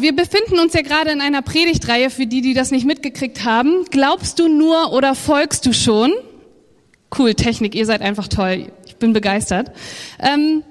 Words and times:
Wir 0.00 0.14
befinden 0.14 0.60
uns 0.60 0.74
ja 0.74 0.82
gerade 0.82 1.10
in 1.10 1.20
einer 1.20 1.42
Predigtreihe 1.42 2.10
für 2.10 2.28
die, 2.28 2.40
die 2.40 2.54
das 2.54 2.70
nicht 2.70 2.86
mitgekriegt 2.86 3.42
haben. 3.44 3.84
Glaubst 3.90 4.38
du 4.38 4.46
nur 4.46 4.92
oder 4.92 5.16
folgst 5.16 5.66
du 5.66 5.72
schon? 5.72 6.12
Cool, 7.18 7.34
Technik, 7.34 7.74
ihr 7.74 7.84
seid 7.84 8.00
einfach 8.00 8.28
toll. 8.28 8.70
Ich 8.86 8.94
bin 8.94 9.12
begeistert. 9.12 9.72
Ähm, 10.20 10.62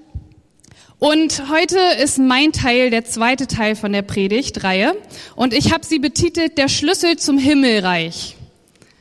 und 0.98 1.50
heute 1.50 1.78
ist 2.02 2.20
mein 2.20 2.54
Teil, 2.54 2.90
der 2.90 3.04
zweite 3.04 3.48
Teil 3.48 3.76
von 3.76 3.92
der 3.92 4.02
Predigtreihe. 4.02 4.96
Und 5.36 5.54
ich 5.54 5.74
habe 5.74 5.86
sie 5.86 6.00
betitelt 6.00 6.58
Der 6.58 6.70
Schlüssel 6.70 7.18
zum 7.18 7.38
Himmelreich. 7.38 8.38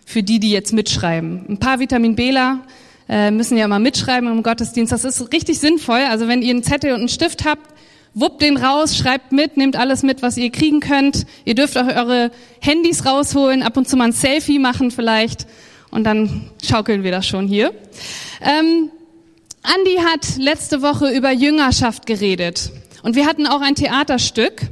Für 0.04 0.24
die, 0.24 0.40
die 0.40 0.50
jetzt 0.50 0.72
mitschreiben. 0.72 1.46
Ein 1.48 1.60
paar 1.60 1.78
Vitamin 1.78 2.16
Bler 2.16 2.64
äh, 3.08 3.30
müssen 3.30 3.56
ja 3.56 3.68
mal 3.68 3.78
mitschreiben 3.78 4.28
im 4.28 4.42
Gottesdienst. 4.42 4.90
Das 4.90 5.04
ist 5.04 5.32
richtig 5.32 5.60
sinnvoll. 5.60 6.00
Also 6.00 6.26
wenn 6.26 6.42
ihr 6.42 6.50
einen 6.50 6.64
Zettel 6.64 6.94
und 6.94 6.98
einen 6.98 7.08
Stift 7.08 7.44
habt, 7.44 7.75
wuppt 8.16 8.40
den 8.40 8.56
raus, 8.56 8.96
schreibt 8.96 9.30
mit, 9.30 9.58
nehmt 9.58 9.76
alles 9.76 10.02
mit, 10.02 10.22
was 10.22 10.38
ihr 10.38 10.50
kriegen 10.50 10.80
könnt. 10.80 11.26
Ihr 11.44 11.54
dürft 11.54 11.76
auch 11.76 11.86
eure 11.86 12.30
Handys 12.60 13.04
rausholen, 13.04 13.62
ab 13.62 13.76
und 13.76 13.88
zu 13.88 13.96
mal 13.96 14.06
ein 14.06 14.12
Selfie 14.12 14.58
machen 14.58 14.90
vielleicht 14.90 15.46
und 15.90 16.04
dann 16.04 16.50
schaukeln 16.64 17.04
wir 17.04 17.10
das 17.10 17.26
schon 17.26 17.46
hier. 17.46 17.72
Ähm, 18.40 18.90
Andi 19.62 19.96
hat 19.96 20.38
letzte 20.38 20.80
Woche 20.80 21.10
über 21.10 21.30
Jüngerschaft 21.30 22.06
geredet 22.06 22.72
und 23.02 23.16
wir 23.16 23.26
hatten 23.26 23.46
auch 23.46 23.60
ein 23.60 23.74
Theaterstück 23.74 24.62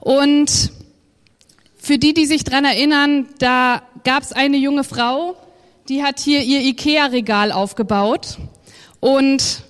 und 0.00 0.72
für 1.76 1.98
die, 1.98 2.12
die 2.12 2.26
sich 2.26 2.42
dran 2.42 2.64
erinnern, 2.64 3.28
da 3.38 3.82
gab 4.02 4.24
es 4.24 4.32
eine 4.32 4.56
junge 4.56 4.82
Frau, 4.82 5.36
die 5.88 6.02
hat 6.02 6.18
hier 6.18 6.40
ihr 6.40 6.60
Ikea-Regal 6.60 7.52
aufgebaut 7.52 8.38
und 8.98 9.63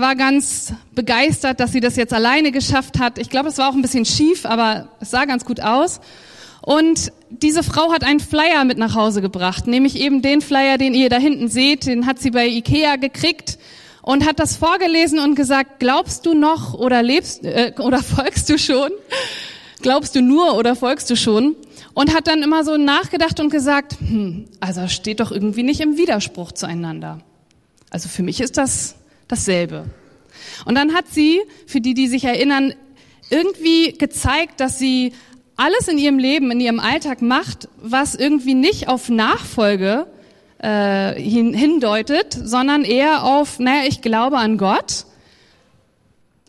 war 0.00 0.16
ganz 0.16 0.72
begeistert, 0.94 1.60
dass 1.60 1.72
sie 1.72 1.80
das 1.80 1.96
jetzt 1.96 2.12
alleine 2.12 2.52
geschafft 2.52 2.98
hat. 2.98 3.18
Ich 3.18 3.30
glaube, 3.30 3.48
es 3.48 3.58
war 3.58 3.68
auch 3.68 3.74
ein 3.74 3.82
bisschen 3.82 4.04
schief, 4.04 4.46
aber 4.46 4.88
es 5.00 5.10
sah 5.10 5.24
ganz 5.24 5.44
gut 5.44 5.60
aus. 5.60 6.00
Und 6.62 7.12
diese 7.30 7.62
Frau 7.62 7.92
hat 7.92 8.04
einen 8.04 8.20
Flyer 8.20 8.64
mit 8.64 8.76
nach 8.76 8.94
Hause 8.94 9.22
gebracht, 9.22 9.66
nämlich 9.66 9.96
eben 9.96 10.20
den 10.20 10.40
Flyer, 10.40 10.76
den 10.78 10.94
ihr 10.94 11.08
da 11.08 11.16
hinten 11.16 11.48
seht, 11.48 11.86
den 11.86 12.06
hat 12.06 12.18
sie 12.18 12.30
bei 12.30 12.46
Ikea 12.46 12.96
gekriegt 12.96 13.58
und 14.02 14.26
hat 14.26 14.38
das 14.38 14.56
vorgelesen 14.56 15.18
und 15.18 15.34
gesagt, 15.34 15.78
glaubst 15.78 16.26
du 16.26 16.34
noch 16.34 16.74
oder 16.74 17.02
lebst 17.02 17.44
äh, 17.44 17.72
oder 17.78 18.02
folgst 18.02 18.48
du 18.50 18.58
schon? 18.58 18.90
Glaubst 19.82 20.14
du 20.14 20.20
nur 20.20 20.56
oder 20.56 20.76
folgst 20.76 21.08
du 21.08 21.16
schon? 21.16 21.56
Und 21.94 22.14
hat 22.14 22.28
dann 22.28 22.42
immer 22.42 22.64
so 22.64 22.76
nachgedacht 22.76 23.40
und 23.40 23.50
gesagt, 23.50 23.96
hm, 23.98 24.46
also 24.60 24.86
steht 24.88 25.20
doch 25.20 25.32
irgendwie 25.32 25.62
nicht 25.62 25.80
im 25.80 25.96
Widerspruch 25.96 26.52
zueinander. 26.52 27.20
Also 27.90 28.08
für 28.08 28.22
mich 28.22 28.40
ist 28.40 28.58
das 28.58 28.94
dasselbe. 29.30 29.86
Und 30.64 30.74
dann 30.74 30.94
hat 30.94 31.06
sie, 31.08 31.40
für 31.66 31.80
die, 31.80 31.94
die 31.94 32.08
sich 32.08 32.24
erinnern, 32.24 32.74
irgendwie 33.30 33.92
gezeigt, 33.92 34.60
dass 34.60 34.78
sie 34.78 35.12
alles 35.56 35.88
in 35.88 35.98
ihrem 35.98 36.18
Leben, 36.18 36.50
in 36.50 36.60
ihrem 36.60 36.80
Alltag 36.80 37.22
macht, 37.22 37.68
was 37.76 38.14
irgendwie 38.14 38.54
nicht 38.54 38.88
auf 38.88 39.08
Nachfolge 39.08 40.06
äh, 40.58 41.14
hin, 41.20 41.52
hindeutet, 41.54 42.32
sondern 42.32 42.84
eher 42.84 43.24
auf, 43.24 43.58
naja, 43.58 43.82
ich 43.86 44.00
glaube 44.00 44.38
an 44.38 44.58
Gott. 44.58 45.04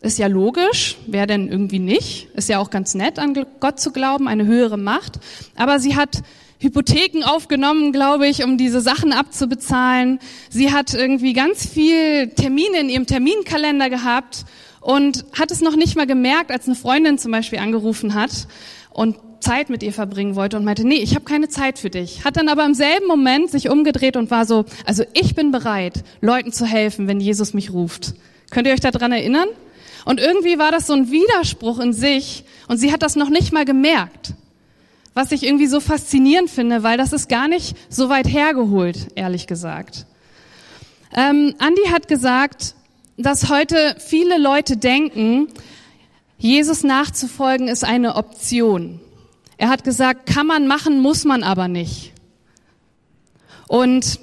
Ist 0.00 0.18
ja 0.18 0.26
logisch, 0.26 0.96
wer 1.06 1.26
denn 1.26 1.48
irgendwie 1.48 1.78
nicht? 1.78 2.28
Ist 2.34 2.48
ja 2.48 2.58
auch 2.58 2.70
ganz 2.70 2.94
nett, 2.94 3.18
an 3.18 3.46
Gott 3.60 3.78
zu 3.78 3.92
glauben, 3.92 4.26
eine 4.26 4.46
höhere 4.46 4.78
Macht. 4.78 5.20
Aber 5.56 5.78
sie 5.78 5.94
hat 5.94 6.22
Hypotheken 6.62 7.24
aufgenommen, 7.24 7.90
glaube 7.90 8.28
ich, 8.28 8.44
um 8.44 8.56
diese 8.56 8.80
Sachen 8.80 9.12
abzubezahlen. 9.12 10.20
Sie 10.48 10.72
hat 10.72 10.94
irgendwie 10.94 11.32
ganz 11.32 11.66
viel 11.66 12.28
Termine 12.28 12.78
in 12.78 12.88
ihrem 12.88 13.06
Terminkalender 13.06 13.90
gehabt 13.90 14.44
und 14.80 15.24
hat 15.36 15.50
es 15.50 15.60
noch 15.60 15.74
nicht 15.74 15.96
mal 15.96 16.06
gemerkt, 16.06 16.52
als 16.52 16.66
eine 16.66 16.76
Freundin 16.76 17.18
zum 17.18 17.32
Beispiel 17.32 17.58
angerufen 17.58 18.14
hat 18.14 18.46
und 18.90 19.16
Zeit 19.40 19.70
mit 19.70 19.82
ihr 19.82 19.92
verbringen 19.92 20.36
wollte 20.36 20.56
und 20.56 20.64
meinte, 20.64 20.86
nee, 20.86 21.02
ich 21.02 21.16
habe 21.16 21.24
keine 21.24 21.48
Zeit 21.48 21.80
für 21.80 21.90
dich. 21.90 22.24
Hat 22.24 22.36
dann 22.36 22.48
aber 22.48 22.64
im 22.64 22.74
selben 22.74 23.08
Moment 23.08 23.50
sich 23.50 23.68
umgedreht 23.68 24.16
und 24.16 24.30
war 24.30 24.46
so, 24.46 24.64
also 24.86 25.02
ich 25.14 25.34
bin 25.34 25.50
bereit, 25.50 26.04
Leuten 26.20 26.52
zu 26.52 26.64
helfen, 26.64 27.08
wenn 27.08 27.18
Jesus 27.18 27.54
mich 27.54 27.72
ruft. 27.72 28.14
Könnt 28.52 28.68
ihr 28.68 28.72
euch 28.72 28.78
daran 28.78 29.10
erinnern? 29.10 29.48
Und 30.04 30.20
irgendwie 30.20 30.60
war 30.60 30.70
das 30.70 30.86
so 30.86 30.92
ein 30.92 31.10
Widerspruch 31.10 31.80
in 31.80 31.92
sich 31.92 32.44
und 32.68 32.76
sie 32.76 32.92
hat 32.92 33.02
das 33.02 33.16
noch 33.16 33.30
nicht 33.30 33.52
mal 33.52 33.64
gemerkt 33.64 34.34
was 35.14 35.32
ich 35.32 35.42
irgendwie 35.42 35.66
so 35.66 35.80
faszinierend 35.80 36.50
finde, 36.50 36.82
weil 36.82 36.96
das 36.96 37.12
ist 37.12 37.28
gar 37.28 37.48
nicht 37.48 37.76
so 37.88 38.08
weit 38.08 38.26
hergeholt, 38.26 39.08
ehrlich 39.14 39.46
gesagt. 39.46 40.06
Ähm, 41.14 41.54
Andi 41.58 41.82
hat 41.90 42.08
gesagt, 42.08 42.74
dass 43.18 43.50
heute 43.50 43.96
viele 43.98 44.38
Leute 44.38 44.76
denken, 44.76 45.48
Jesus 46.38 46.82
nachzufolgen 46.82 47.68
ist 47.68 47.84
eine 47.84 48.16
Option. 48.16 49.00
Er 49.58 49.68
hat 49.68 49.84
gesagt, 49.84 50.26
kann 50.26 50.46
man 50.46 50.66
machen, 50.66 51.00
muss 51.00 51.24
man 51.24 51.42
aber 51.42 51.68
nicht. 51.68 52.12
Und 53.68 54.18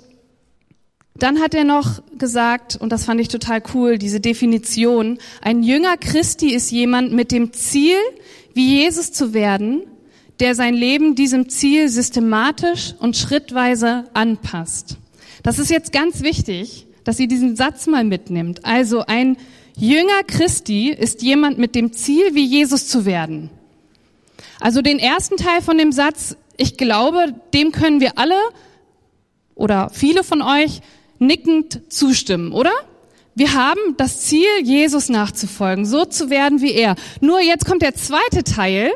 dann 1.15 1.39
hat 1.39 1.53
er 1.53 1.63
noch 1.63 2.01
gesagt, 2.17 2.75
und 2.75 2.91
das 2.91 3.05
fand 3.05 3.21
ich 3.21 3.27
total 3.27 3.61
cool, 3.73 3.97
diese 3.97 4.19
Definition, 4.19 5.19
ein 5.41 5.63
Jünger 5.63 5.97
Christi 5.97 6.53
ist 6.53 6.71
jemand 6.71 7.13
mit 7.13 7.31
dem 7.31 7.53
Ziel, 7.53 7.97
wie 8.53 8.79
Jesus 8.81 9.11
zu 9.11 9.33
werden, 9.33 9.83
der 10.39 10.55
sein 10.55 10.73
Leben 10.73 11.15
diesem 11.15 11.49
Ziel 11.49 11.89
systematisch 11.89 12.95
und 12.99 13.17
schrittweise 13.17 14.05
anpasst. 14.13 14.97
Das 15.43 15.59
ist 15.59 15.69
jetzt 15.69 15.91
ganz 15.91 16.21
wichtig, 16.21 16.87
dass 17.03 17.19
ihr 17.19 17.27
diesen 17.27 17.55
Satz 17.55 17.87
mal 17.87 18.03
mitnimmt. 18.03 18.65
Also 18.65 19.05
ein 19.05 19.37
Jünger 19.75 20.23
Christi 20.27 20.89
ist 20.89 21.21
jemand 21.21 21.57
mit 21.57 21.75
dem 21.75 21.93
Ziel, 21.93 22.35
wie 22.35 22.45
Jesus 22.45 22.87
zu 22.87 23.05
werden. 23.05 23.49
Also 24.59 24.81
den 24.81 24.99
ersten 24.99 25.37
Teil 25.37 25.61
von 25.61 25.77
dem 25.77 25.91
Satz, 25.91 26.35
ich 26.57 26.77
glaube, 26.77 27.33
dem 27.53 27.71
können 27.71 28.01
wir 28.01 28.17
alle 28.17 28.35
oder 29.55 29.89
viele 29.93 30.23
von 30.23 30.41
euch 30.41 30.81
nickend 31.17 31.81
zustimmen, 31.91 32.51
oder? 32.51 32.71
Wir 33.35 33.53
haben 33.53 33.79
das 33.97 34.21
Ziel, 34.21 34.47
Jesus 34.63 35.07
nachzufolgen, 35.07 35.85
so 35.85 36.03
zu 36.03 36.29
werden 36.29 36.61
wie 36.61 36.73
er. 36.73 36.95
Nur 37.21 37.39
jetzt 37.39 37.65
kommt 37.65 37.81
der 37.81 37.95
zweite 37.95 38.43
Teil, 38.43 38.91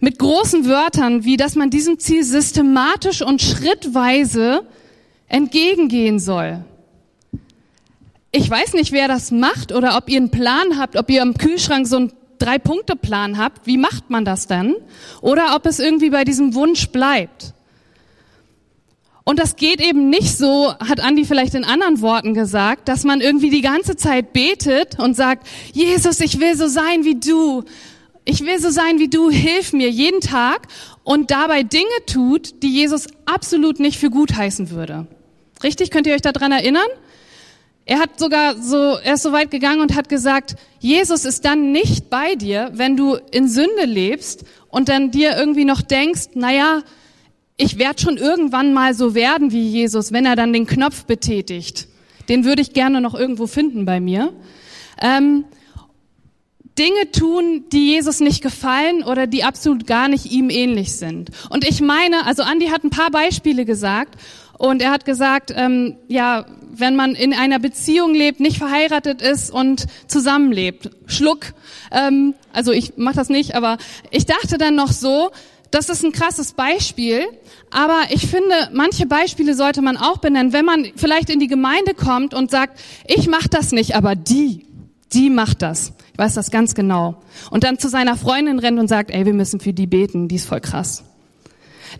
mit 0.00 0.18
großen 0.18 0.66
Wörtern, 0.66 1.24
wie 1.24 1.36
dass 1.36 1.54
man 1.54 1.70
diesem 1.70 1.98
Ziel 1.98 2.24
systematisch 2.24 3.22
und 3.22 3.40
schrittweise 3.40 4.66
entgegengehen 5.28 6.18
soll. 6.18 6.64
Ich 8.32 8.48
weiß 8.48 8.74
nicht, 8.74 8.92
wer 8.92 9.08
das 9.08 9.30
macht 9.30 9.72
oder 9.72 9.96
ob 9.96 10.08
ihr 10.08 10.16
einen 10.16 10.30
Plan 10.30 10.78
habt, 10.78 10.96
ob 10.96 11.10
ihr 11.10 11.22
am 11.22 11.34
Kühlschrank 11.34 11.86
so 11.86 11.96
einen 11.96 12.12
Drei-Punkte-Plan 12.38 13.38
habt. 13.38 13.66
Wie 13.66 13.76
macht 13.76 14.08
man 14.08 14.24
das 14.24 14.46
dann? 14.46 14.74
Oder 15.20 15.54
ob 15.56 15.66
es 15.66 15.78
irgendwie 15.78 16.10
bei 16.10 16.24
diesem 16.24 16.54
Wunsch 16.54 16.88
bleibt. 16.88 17.52
Und 19.24 19.38
das 19.38 19.56
geht 19.56 19.80
eben 19.80 20.08
nicht 20.08 20.36
so, 20.36 20.74
hat 20.78 21.00
Andi 21.00 21.24
vielleicht 21.24 21.54
in 21.54 21.64
anderen 21.64 22.00
Worten 22.00 22.32
gesagt, 22.34 22.88
dass 22.88 23.04
man 23.04 23.20
irgendwie 23.20 23.50
die 23.50 23.60
ganze 23.60 23.94
Zeit 23.96 24.32
betet 24.32 24.98
und 24.98 25.14
sagt, 25.14 25.46
Jesus, 25.72 26.20
ich 26.20 26.40
will 26.40 26.56
so 26.56 26.66
sein 26.66 27.04
wie 27.04 27.20
du 27.20 27.64
ich 28.30 28.46
will 28.46 28.60
so 28.60 28.70
sein 28.70 29.00
wie 29.00 29.08
du, 29.08 29.28
hilf 29.28 29.72
mir 29.72 29.90
jeden 29.90 30.20
Tag 30.20 30.68
und 31.02 31.32
dabei 31.32 31.64
Dinge 31.64 31.84
tut, 32.06 32.62
die 32.62 32.72
Jesus 32.72 33.08
absolut 33.26 33.80
nicht 33.80 33.98
für 33.98 34.08
gut 34.08 34.36
heißen 34.36 34.70
würde. 34.70 35.08
Richtig? 35.64 35.90
Könnt 35.90 36.06
ihr 36.06 36.14
euch 36.14 36.22
daran 36.22 36.52
erinnern? 36.52 36.86
Er 37.86 37.98
hat 37.98 38.20
sogar 38.20 38.54
so, 38.62 38.76
er 38.76 39.14
ist 39.14 39.24
so 39.24 39.32
weit 39.32 39.50
gegangen 39.50 39.80
und 39.80 39.96
hat 39.96 40.08
gesagt, 40.08 40.54
Jesus 40.78 41.24
ist 41.24 41.44
dann 41.44 41.72
nicht 41.72 42.08
bei 42.08 42.36
dir, 42.36 42.70
wenn 42.74 42.96
du 42.96 43.16
in 43.32 43.48
Sünde 43.48 43.84
lebst 43.84 44.44
und 44.68 44.88
dann 44.88 45.10
dir 45.10 45.36
irgendwie 45.36 45.64
noch 45.64 45.82
denkst, 45.82 46.28
naja, 46.34 46.82
ich 47.56 47.78
werde 47.78 48.00
schon 48.00 48.16
irgendwann 48.16 48.72
mal 48.72 48.94
so 48.94 49.16
werden 49.16 49.50
wie 49.50 49.68
Jesus, 49.68 50.12
wenn 50.12 50.24
er 50.24 50.36
dann 50.36 50.52
den 50.52 50.68
Knopf 50.68 51.04
betätigt. 51.04 51.88
Den 52.28 52.44
würde 52.44 52.62
ich 52.62 52.74
gerne 52.74 53.00
noch 53.00 53.14
irgendwo 53.14 53.48
finden 53.48 53.86
bei 53.86 53.98
mir. 53.98 54.32
Ähm, 55.02 55.46
Dinge 56.80 57.10
tun, 57.12 57.66
die 57.70 57.92
Jesus 57.92 58.20
nicht 58.20 58.42
gefallen 58.42 59.04
oder 59.04 59.26
die 59.26 59.44
absolut 59.44 59.86
gar 59.86 60.08
nicht 60.08 60.32
ihm 60.32 60.48
ähnlich 60.48 60.92
sind. 60.92 61.30
Und 61.50 61.68
ich 61.68 61.82
meine, 61.82 62.24
also 62.24 62.42
Andi 62.42 62.68
hat 62.68 62.84
ein 62.84 62.90
paar 62.90 63.10
Beispiele 63.10 63.66
gesagt 63.66 64.18
und 64.56 64.80
er 64.80 64.90
hat 64.90 65.04
gesagt, 65.04 65.52
ähm, 65.54 65.96
ja, 66.08 66.46
wenn 66.72 66.96
man 66.96 67.14
in 67.14 67.34
einer 67.34 67.58
Beziehung 67.58 68.14
lebt, 68.14 68.40
nicht 68.40 68.56
verheiratet 68.56 69.20
ist 69.20 69.50
und 69.50 69.88
zusammenlebt, 70.06 70.88
Schluck. 71.04 71.52
Ähm, 71.92 72.32
also 72.54 72.72
ich 72.72 72.96
mache 72.96 73.16
das 73.16 73.28
nicht, 73.28 73.54
aber 73.54 73.76
ich 74.10 74.24
dachte 74.24 74.56
dann 74.56 74.74
noch 74.74 74.92
so, 74.92 75.30
das 75.70 75.90
ist 75.90 76.02
ein 76.02 76.12
krasses 76.12 76.54
Beispiel, 76.54 77.26
aber 77.70 78.00
ich 78.08 78.26
finde, 78.26 78.70
manche 78.72 79.04
Beispiele 79.04 79.54
sollte 79.54 79.82
man 79.82 79.98
auch 79.98 80.16
benennen, 80.16 80.54
wenn 80.54 80.64
man 80.64 80.86
vielleicht 80.96 81.28
in 81.28 81.40
die 81.40 81.46
Gemeinde 81.46 81.92
kommt 81.92 82.32
und 82.32 82.50
sagt, 82.50 82.80
ich 83.06 83.28
mache 83.28 83.50
das 83.50 83.70
nicht, 83.70 83.94
aber 83.94 84.16
die, 84.16 84.66
die 85.12 85.30
macht 85.30 85.62
das 85.62 85.92
weiß 86.20 86.34
das 86.34 86.50
ganz 86.50 86.74
genau. 86.74 87.16
Und 87.50 87.64
dann 87.64 87.78
zu 87.78 87.88
seiner 87.88 88.14
Freundin 88.14 88.58
rennt 88.58 88.78
und 88.78 88.88
sagt, 88.88 89.10
ey, 89.10 89.24
wir 89.24 89.32
müssen 89.32 89.58
für 89.58 89.72
die 89.72 89.86
beten, 89.86 90.28
die 90.28 90.36
ist 90.36 90.44
voll 90.44 90.60
krass. 90.60 91.02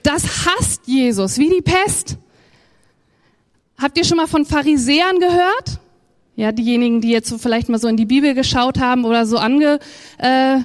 Das 0.03 0.47
hasst 0.47 0.83
Jesus 0.87 1.39
wie 1.39 1.49
die 1.49 1.63
Pest. 1.63 2.19
Habt 3.79 3.97
ihr 3.97 4.05
schon 4.05 4.19
mal 4.19 4.27
von 4.27 4.45
Pharisäern 4.45 5.19
gehört? 5.19 5.81
Ja, 6.37 6.53
diejenigen, 6.53 7.01
die 7.01 7.11
jetzt 7.11 7.31
so 7.31 7.39
vielleicht 7.39 7.71
mal 7.71 7.79
so 7.79 7.89
in 7.89 7.97
die 7.97 8.05
Bibel 8.05 8.35
geschaut 8.35 8.79
haben 8.79 9.07
oder 9.07 9.25
so 9.25 9.39
ange, 9.39 9.79
äh, 10.19 10.59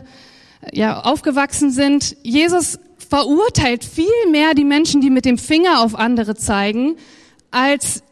ja, 0.73 0.99
aufgewachsen 1.01 1.71
sind. 1.71 2.17
Jesus 2.23 2.77
verurteilt 2.97 3.85
viel 3.85 4.05
mehr 4.31 4.53
die 4.53 4.65
Menschen, 4.65 4.99
die 4.99 5.09
mit 5.09 5.23
dem 5.23 5.37
Finger 5.37 5.79
auf 5.79 5.95
andere 5.95 6.35
zeigen, 6.35 6.97
als 7.51 8.03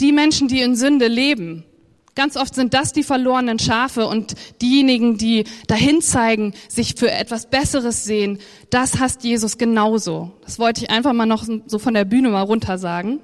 die 0.00 0.10
Menschen, 0.10 0.48
die 0.48 0.60
in 0.60 0.74
Sünde 0.74 1.06
leben. 1.06 1.64
Ganz 2.14 2.36
oft 2.36 2.54
sind 2.54 2.74
das 2.74 2.92
die 2.92 3.04
verlorenen 3.04 3.58
Schafe 3.58 4.06
und 4.06 4.34
diejenigen, 4.60 5.16
die 5.16 5.44
dahin 5.66 6.02
zeigen, 6.02 6.52
sich 6.68 6.94
für 6.96 7.10
etwas 7.10 7.46
Besseres 7.46 8.04
sehen, 8.04 8.38
das 8.68 9.00
hasst 9.00 9.24
Jesus 9.24 9.56
genauso. 9.56 10.30
Das 10.44 10.58
wollte 10.58 10.84
ich 10.84 10.90
einfach 10.90 11.14
mal 11.14 11.24
noch 11.24 11.46
so 11.66 11.78
von 11.78 11.94
der 11.94 12.04
Bühne 12.04 12.28
mal 12.28 12.42
runter 12.42 12.76
sagen. 12.76 13.20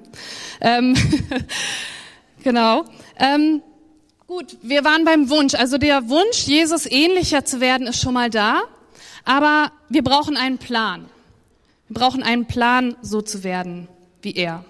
Ähm, 0.59 0.95
genau. 2.43 2.85
Ähm, 3.17 3.61
gut, 4.25 4.57
wir 4.63 4.83
waren 4.83 5.05
beim 5.05 5.29
Wunsch. 5.29 5.53
Also 5.53 5.77
der 5.77 6.09
Wunsch, 6.09 6.47
Jesus 6.47 6.87
ähnlicher 6.87 7.45
zu 7.45 7.59
werden, 7.59 7.85
ist 7.85 8.01
schon 8.01 8.15
mal 8.15 8.31
da. 8.31 8.61
Aber 9.23 9.71
wir 9.89 10.03
brauchen 10.03 10.35
einen 10.35 10.57
Plan. 10.57 11.05
Wir 11.89 11.99
brauchen 11.99 12.23
einen 12.23 12.47
Plan, 12.47 12.95
so 13.03 13.21
zu 13.21 13.43
werden 13.43 13.87
wie 14.23 14.35
er. 14.35 14.65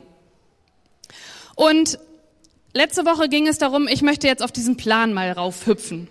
Und 1.56 2.00
letzte 2.80 3.06
Woche 3.06 3.28
ging 3.28 3.46
es 3.46 3.58
darum, 3.58 3.90
ich 3.90 4.02
möchte 4.02 4.26
jetzt 4.26 4.42
auf 4.42 4.54
diesen 4.54 4.78
Plan 4.78 5.14
mal 5.14 5.34
raufhüpfen. 5.34 6.08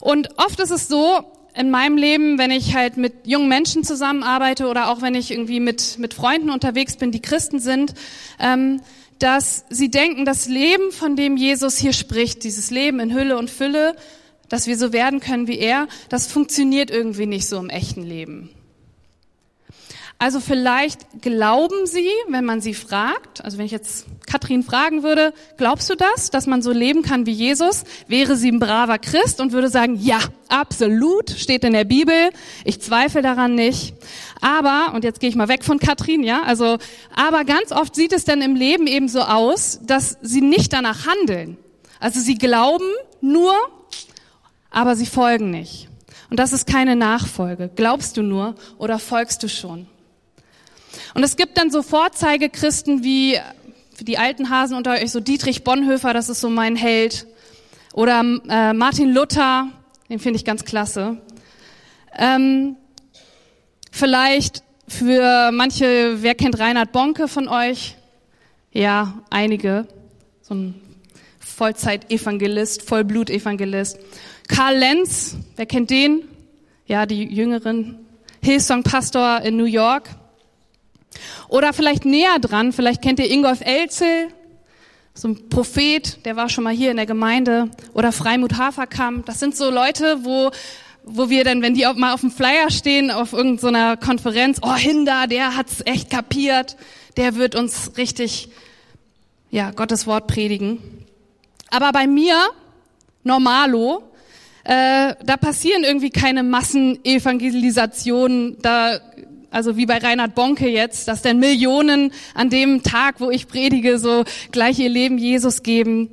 Und 0.00 0.30
oft 0.36 0.58
ist 0.58 0.72
es 0.72 0.88
so, 0.88 1.20
in 1.54 1.70
meinem 1.70 1.96
Leben, 1.96 2.38
wenn 2.38 2.50
ich 2.50 2.74
halt 2.74 2.96
mit 2.96 3.26
jungen 3.26 3.48
Menschen 3.48 3.84
zusammenarbeite 3.84 4.66
oder 4.66 4.90
auch 4.90 5.00
wenn 5.00 5.14
ich 5.14 5.30
irgendwie 5.30 5.60
mit, 5.60 5.98
mit 5.98 6.12
Freunden 6.12 6.50
unterwegs 6.50 6.96
bin, 6.96 7.12
die 7.12 7.22
Christen 7.22 7.60
sind, 7.60 7.94
ähm, 8.40 8.82
dass 9.20 9.64
sie 9.70 9.88
denken, 9.88 10.24
das 10.24 10.48
Leben, 10.48 10.90
von 10.90 11.14
dem 11.14 11.36
Jesus 11.36 11.78
hier 11.78 11.92
spricht, 11.92 12.42
dieses 12.42 12.70
Leben 12.70 12.98
in 13.00 13.14
Hülle 13.14 13.38
und 13.38 13.48
Fülle, 13.48 13.94
dass 14.48 14.66
wir 14.66 14.76
so 14.76 14.92
werden 14.92 15.20
können 15.20 15.46
wie 15.46 15.58
er, 15.58 15.86
das 16.08 16.26
funktioniert 16.26 16.90
irgendwie 16.90 17.26
nicht 17.26 17.46
so 17.46 17.58
im 17.58 17.70
echten 17.70 18.02
Leben. 18.02 18.50
Also 20.18 20.40
vielleicht 20.40 21.20
glauben 21.20 21.84
Sie, 21.84 22.08
wenn 22.28 22.46
man 22.46 22.62
Sie 22.62 22.72
fragt, 22.72 23.44
also 23.44 23.58
wenn 23.58 23.66
ich 23.66 23.72
jetzt 23.72 24.06
Katrin 24.26 24.62
fragen 24.62 25.02
würde, 25.02 25.34
glaubst 25.58 25.90
du 25.90 25.94
das, 25.94 26.30
dass 26.30 26.46
man 26.46 26.62
so 26.62 26.72
leben 26.72 27.02
kann 27.02 27.26
wie 27.26 27.32
Jesus? 27.32 27.84
Wäre 28.08 28.34
sie 28.34 28.50
ein 28.50 28.58
braver 28.58 28.98
Christ 28.98 29.42
und 29.42 29.52
würde 29.52 29.68
sagen, 29.68 29.96
ja, 30.00 30.18
absolut, 30.48 31.30
steht 31.30 31.64
in 31.64 31.74
der 31.74 31.84
Bibel, 31.84 32.30
ich 32.64 32.80
zweifle 32.80 33.20
daran 33.20 33.54
nicht. 33.54 33.94
Aber, 34.40 34.94
und 34.94 35.04
jetzt 35.04 35.20
gehe 35.20 35.28
ich 35.28 35.36
mal 35.36 35.48
weg 35.48 35.64
von 35.64 35.78
Katrin, 35.78 36.22
ja, 36.22 36.42
also, 36.44 36.78
aber 37.14 37.44
ganz 37.44 37.70
oft 37.70 37.94
sieht 37.94 38.14
es 38.14 38.24
dann 38.24 38.40
im 38.40 38.56
Leben 38.56 38.86
eben 38.86 39.08
so 39.08 39.20
aus, 39.20 39.80
dass 39.82 40.16
sie 40.22 40.40
nicht 40.40 40.72
danach 40.72 41.06
handeln. 41.06 41.58
Also 42.00 42.20
sie 42.20 42.38
glauben 42.38 42.90
nur, 43.20 43.52
aber 44.70 44.96
sie 44.96 45.06
folgen 45.06 45.50
nicht. 45.50 45.88
Und 46.30 46.38
das 46.38 46.54
ist 46.54 46.66
keine 46.66 46.96
Nachfolge. 46.96 47.70
Glaubst 47.76 48.16
du 48.16 48.22
nur 48.22 48.54
oder 48.78 48.98
folgst 48.98 49.42
du 49.42 49.48
schon? 49.48 49.86
Und 51.14 51.22
es 51.22 51.36
gibt 51.36 51.58
dann 51.58 51.70
so 51.70 51.82
Vorzeigechristen 51.82 53.02
wie 53.02 53.38
die 54.00 54.18
alten 54.18 54.50
Hasen 54.50 54.76
unter 54.76 54.92
euch, 54.92 55.10
so 55.10 55.20
Dietrich 55.20 55.64
Bonhoeffer, 55.64 56.12
das 56.12 56.28
ist 56.28 56.40
so 56.40 56.50
mein 56.50 56.76
Held. 56.76 57.26
Oder 57.92 58.20
äh, 58.48 58.72
Martin 58.72 59.12
Luther, 59.12 59.68
den 60.10 60.18
finde 60.18 60.38
ich 60.38 60.44
ganz 60.44 60.64
klasse. 60.64 61.16
Ähm, 62.16 62.76
vielleicht 63.90 64.62
für 64.88 65.50
manche, 65.52 66.22
wer 66.22 66.34
kennt 66.34 66.58
Reinhard 66.58 66.92
Bonke 66.92 67.28
von 67.28 67.48
euch? 67.48 67.96
Ja, 68.72 69.22
einige. 69.30 69.86
So 70.42 70.54
ein 70.54 70.74
Vollzeit-Evangelist, 71.40 72.82
Vollblut-Evangelist. 72.82 73.98
Karl 74.48 74.76
Lenz, 74.76 75.36
wer 75.56 75.66
kennt 75.66 75.90
den? 75.90 76.22
Ja, 76.86 77.06
die 77.06 77.24
Jüngeren. 77.24 77.98
Hillsong-Pastor 78.42 79.40
in 79.40 79.56
New 79.56 79.64
York. 79.64 80.10
Oder 81.48 81.72
vielleicht 81.72 82.04
näher 82.04 82.38
dran, 82.40 82.72
vielleicht 82.72 83.02
kennt 83.02 83.18
ihr 83.18 83.30
Ingolf 83.30 83.60
Elzel, 83.60 84.28
so 85.16 85.28
ein 85.28 85.48
Prophet, 85.48 86.26
der 86.26 86.36
war 86.36 86.50
schon 86.50 86.64
mal 86.64 86.74
hier 86.74 86.90
in 86.90 86.98
der 86.98 87.06
Gemeinde. 87.06 87.70
Oder 87.94 88.12
Freimut 88.12 88.58
Haferkamp. 88.58 89.24
Das 89.24 89.40
sind 89.40 89.56
so 89.56 89.70
Leute, 89.70 90.18
wo, 90.24 90.50
wo 91.04 91.30
wir 91.30 91.42
dann, 91.42 91.62
wenn 91.62 91.72
die 91.72 91.86
auch 91.86 91.94
mal 91.94 92.12
auf 92.12 92.20
dem 92.20 92.30
Flyer 92.30 92.70
stehen, 92.70 93.10
auf 93.10 93.32
irgendeiner 93.32 93.96
Konferenz, 93.96 94.58
oh, 94.60 94.74
Hinder, 94.74 95.26
der 95.26 95.56
hat's 95.56 95.80
echt 95.86 96.10
kapiert. 96.10 96.76
Der 97.16 97.36
wird 97.36 97.54
uns 97.54 97.92
richtig, 97.96 98.50
ja, 99.50 99.70
Gottes 99.70 100.06
Wort 100.06 100.26
predigen. 100.26 100.82
Aber 101.70 101.92
bei 101.92 102.06
mir, 102.06 102.36
Normalo, 103.24 104.02
äh, 104.64 105.14
da 105.24 105.38
passieren 105.38 105.82
irgendwie 105.82 106.10
keine 106.10 106.42
Massenevangelisationen, 106.42 108.58
da, 108.60 109.00
also 109.50 109.76
wie 109.76 109.86
bei 109.86 109.98
Reinhard 109.98 110.34
Bonke 110.34 110.68
jetzt, 110.68 111.08
dass 111.08 111.22
denn 111.22 111.38
Millionen 111.38 112.12
an 112.34 112.50
dem 112.50 112.82
Tag, 112.82 113.20
wo 113.20 113.30
ich 113.30 113.48
predige, 113.48 113.98
so 113.98 114.24
gleich 114.50 114.78
ihr 114.78 114.88
Leben 114.88 115.18
Jesus 115.18 115.62
geben. 115.62 116.10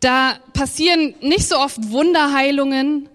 Da 0.00 0.34
passieren 0.52 1.14
nicht 1.20 1.48
so 1.48 1.56
oft 1.56 1.90
Wunderheilungen. 1.90 3.08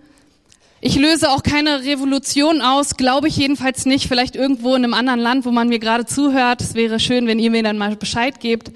Ich 0.82 0.96
löse 0.96 1.30
auch 1.30 1.44
keine 1.44 1.84
Revolution 1.84 2.62
aus, 2.62 2.98
glaube 2.98 3.28
ich 3.28 3.38
jedenfalls 3.38 3.86
nicht. 3.86 4.08
Vielleicht 4.08 4.36
irgendwo 4.36 4.76
in 4.76 4.84
einem 4.84 4.96
anderen 4.96 5.20
Land, 5.20 5.46
wo 5.46 5.52
man 5.52 5.70
mir 5.70 5.80
gerade 5.80 6.06
zuhört. 6.06 6.62
Es 6.62 6.74
wäre 6.74 7.00
schön, 7.00 7.28
wenn 7.28 7.38
ihr 7.38 7.52
mir 7.52 7.62
dann 7.62 7.78
mal 7.78 7.96
Bescheid 7.96 8.40
gebt. 8.40 8.72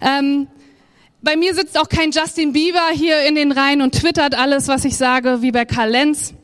Ähm, 0.00 0.46
bei 1.22 1.36
mir 1.36 1.54
sitzt 1.54 1.78
auch 1.78 1.88
kein 1.88 2.12
Justin 2.12 2.52
Bieber 2.52 2.88
hier 2.94 3.24
in 3.24 3.34
den 3.34 3.52
Reihen 3.52 3.82
und 3.82 3.94
twittert 3.94 4.34
alles, 4.38 4.68
was 4.68 4.84
ich 4.84 4.96
sage, 4.96 5.42
wie 5.42 5.50
bei 5.50 5.64
Karl 5.64 5.90
Lenz. 5.90 6.34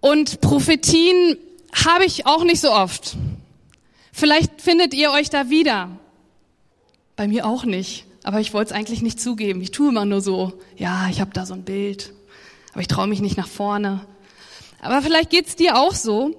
Und 0.00 0.40
Prophetien 0.40 1.36
habe 1.72 2.04
ich 2.04 2.26
auch 2.26 2.44
nicht 2.44 2.60
so 2.60 2.72
oft. 2.72 3.16
Vielleicht 4.12 4.60
findet 4.60 4.94
ihr 4.94 5.12
euch 5.12 5.30
da 5.30 5.50
wieder. 5.50 5.90
Bei 7.16 7.28
mir 7.28 7.46
auch 7.46 7.64
nicht. 7.64 8.06
Aber 8.22 8.40
ich 8.40 8.52
wollte 8.52 8.72
es 8.72 8.76
eigentlich 8.76 9.02
nicht 9.02 9.20
zugeben. 9.20 9.60
Ich 9.62 9.70
tue 9.70 9.88
immer 9.88 10.04
nur 10.04 10.20
so, 10.20 10.52
ja, 10.76 11.08
ich 11.08 11.20
habe 11.20 11.32
da 11.32 11.46
so 11.46 11.54
ein 11.54 11.64
Bild, 11.64 12.12
aber 12.72 12.82
ich 12.82 12.88
traue 12.88 13.06
mich 13.06 13.20
nicht 13.20 13.36
nach 13.36 13.48
vorne. 13.48 14.06
Aber 14.80 15.02
vielleicht 15.02 15.30
geht's 15.30 15.56
dir 15.56 15.78
auch 15.78 15.94
so. 15.94 16.36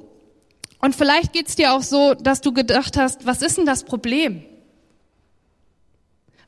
Und 0.79 0.95
vielleicht 0.95 1.33
geht's 1.33 1.55
dir 1.55 1.73
auch 1.73 1.83
so, 1.83 2.13
dass 2.15 2.41
du 2.41 2.53
gedacht 2.53 2.97
hast, 2.97 3.25
was 3.25 3.41
ist 3.41 3.57
denn 3.57 3.65
das 3.65 3.83
Problem? 3.83 4.43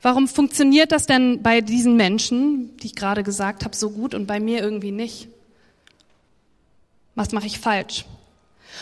Warum 0.02 0.28
funktioniert 0.28 0.92
das 0.92 1.06
denn 1.06 1.42
bei 1.42 1.60
diesen 1.60 1.96
Menschen, 1.96 2.76
die 2.78 2.88
ich 2.88 2.94
gerade 2.94 3.22
gesagt 3.22 3.64
habe, 3.64 3.74
so 3.74 3.90
gut 3.90 4.14
und 4.14 4.26
bei 4.26 4.38
mir 4.38 4.60
irgendwie 4.60 4.90
nicht? 4.90 5.28
Was 7.14 7.32
mache 7.32 7.46
ich 7.46 7.58
falsch? 7.58 8.04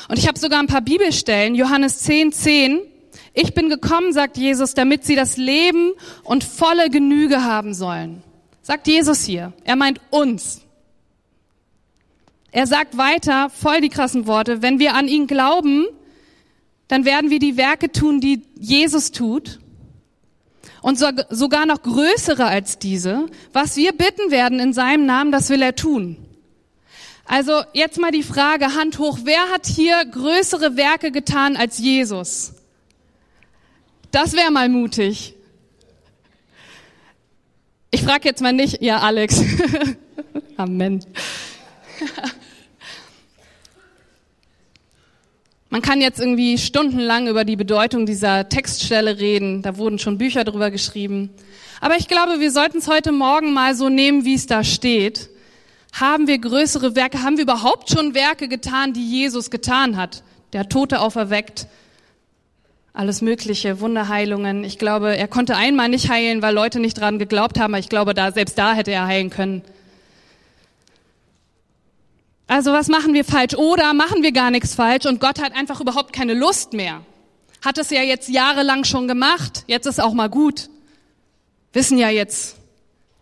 Und 0.09 0.19
ich 0.19 0.29
habe 0.29 0.39
sogar 0.39 0.61
ein 0.61 0.66
paar 0.66 0.83
Bibelstellen, 0.83 1.55
Johannes 1.55 2.00
10, 2.00 2.33
10. 2.33 2.81
Ich 3.35 3.55
bin 3.55 3.69
gekommen, 3.69 4.12
sagt 4.12 4.37
Jesus, 4.37 4.75
damit 4.75 5.05
sie 5.05 5.16
das 5.16 5.37
Leben 5.37 5.93
und 6.25 6.45
volle 6.45 6.90
Genüge 6.90 7.45
haben 7.45 7.75
sollen. 7.75 8.23
Sagt 8.62 8.87
Jesus 8.87 9.25
hier. 9.25 9.52
Er 9.64 9.76
meint 9.76 10.00
uns. 10.11 10.62
Er 12.50 12.66
sagt 12.66 12.99
weiter, 12.99 13.49
voll 13.49 13.81
die 13.81 13.88
krassen 13.88 14.26
Worte, 14.26 14.61
wenn 14.61 14.78
wir 14.78 14.95
an 14.95 15.09
ihn 15.09 15.26
glauben, 15.26 15.87
dann 16.88 17.07
werden 17.07 17.31
wir 17.31 17.38
die 17.38 17.57
Werke 17.57 17.90
tun, 17.90 18.21
die 18.21 18.43
Jesus 18.59 19.11
tut 19.12 19.59
und 20.83 20.99
sogar 20.99 21.64
noch 21.64 21.83
größere 21.83 22.45
als 22.45 22.78
diese. 22.78 23.26
Was 23.55 23.76
wir 23.76 23.93
bitten 23.93 24.31
werden 24.31 24.61
in 24.61 24.75
seinem 24.75 25.07
Namen, 25.07 25.33
das 25.33 25.49
will 25.49 25.62
er 25.62 25.75
tun. 25.75 26.19
Also 27.33 27.62
jetzt 27.73 27.99
mal 27.99 28.11
die 28.11 28.23
Frage, 28.23 28.75
Hand 28.75 28.99
hoch, 28.99 29.21
wer 29.25 29.49
hat 29.49 29.65
hier 29.65 30.05
größere 30.05 30.77
Werke 30.77 31.11
getan 31.11 31.57
als 31.57 31.79
Jesus? 31.79 32.53
Das 34.11 34.35
wäre 34.35 34.51
mal 34.51 34.69
mutig. 34.69 35.35
Ich 37.91 38.03
frage 38.03 38.29
jetzt 38.29 38.43
mal 38.43 38.53
nicht, 38.53 38.83
ja 38.83 38.99
Alex. 38.99 39.43
Amen. 40.59 41.03
Man 45.71 45.81
kann 45.81 46.03
jetzt 46.03 46.21
irgendwie 46.21 46.59
stundenlang 46.59 47.29
über 47.29 47.47
die 47.47 47.57
Bedeutung 47.57 48.05
dieser 48.05 48.51
Textstelle 48.51 49.19
reden. 49.19 49.62
Da 49.62 49.79
wurden 49.79 49.99
schon 49.99 50.19
Bücher 50.19 50.45
drüber 50.45 50.71
geschrieben. 50.71 51.31
Aber 51.81 51.97
ich 51.97 52.09
glaube, 52.09 52.41
wir 52.41 52.51
sollten 52.51 52.77
es 52.77 52.89
heute 52.89 53.11
Morgen 53.11 53.55
mal 53.55 53.75
so 53.75 53.89
nehmen, 53.89 54.27
wie 54.27 54.35
es 54.35 54.47
da 54.47 54.62
steht. 54.62 55.32
Haben 55.92 56.26
wir 56.26 56.38
größere 56.38 56.96
Werke? 56.96 57.22
Haben 57.22 57.37
wir 57.37 57.44
überhaupt 57.44 57.90
schon 57.90 58.14
Werke 58.14 58.49
getan, 58.49 58.94
die 58.94 59.08
Jesus 59.08 59.50
getan 59.50 59.96
hat? 59.96 60.22
Der 60.54 60.68
Tote 60.68 61.00
auferweckt. 61.00 61.66
Alles 62.94 63.22
mögliche, 63.22 63.80
Wunderheilungen. 63.80 64.64
Ich 64.64 64.78
glaube, 64.78 65.16
er 65.16 65.28
konnte 65.28 65.56
einmal 65.56 65.88
nicht 65.88 66.11
heilen, 66.11 66.42
weil 66.42 66.54
Leute 66.54 66.80
nicht 66.80 66.99
dran 66.99 67.18
geglaubt 67.18 67.58
haben. 67.58 67.75
Aber 67.75 67.78
ich 67.78 67.88
glaube, 67.88 68.14
da, 68.14 68.32
selbst 68.32 68.58
da 68.58 68.75
hätte 68.75 68.90
er 68.90 69.06
heilen 69.06 69.30
können. 69.30 69.62
Also 72.46 72.72
was 72.72 72.88
machen 72.88 73.14
wir 73.14 73.25
falsch? 73.25 73.54
Oder 73.54 73.94
machen 73.94 74.22
wir 74.22 74.32
gar 74.32 74.50
nichts 74.50 74.75
falsch 74.75 75.06
und 75.06 75.20
Gott 75.20 75.40
hat 75.40 75.54
einfach 75.54 75.80
überhaupt 75.80 76.12
keine 76.12 76.34
Lust 76.34 76.75
mehr. 76.75 77.00
Hat 77.64 77.78
es 77.78 77.88
ja 77.90 78.02
jetzt 78.02 78.28
jahrelang 78.28 78.84
schon 78.84 79.08
gemacht. 79.08 79.64
Jetzt 79.68 79.87
ist 79.87 80.00
auch 80.00 80.12
mal 80.12 80.28
gut. 80.28 80.68
Wissen 81.72 81.96
ja 81.96 82.11
jetzt, 82.11 82.56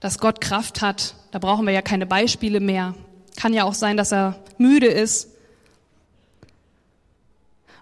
dass 0.01 0.19
Gott 0.19 0.41
Kraft 0.41 0.83
hat. 0.83 1.15
Da 1.31 1.39
brauchen 1.39 1.67
wir 1.67 1.73
ja 1.73 1.83
keine 1.83 2.07
Beispiele 2.07 2.61
mehr. 2.61 2.95
Kann 3.37 3.53
ja 3.53 3.65
auch 3.65 3.75
sein, 3.75 3.97
dass 3.97 4.13
er 4.13 4.39
müde 4.59 4.87
ist. 4.87 5.29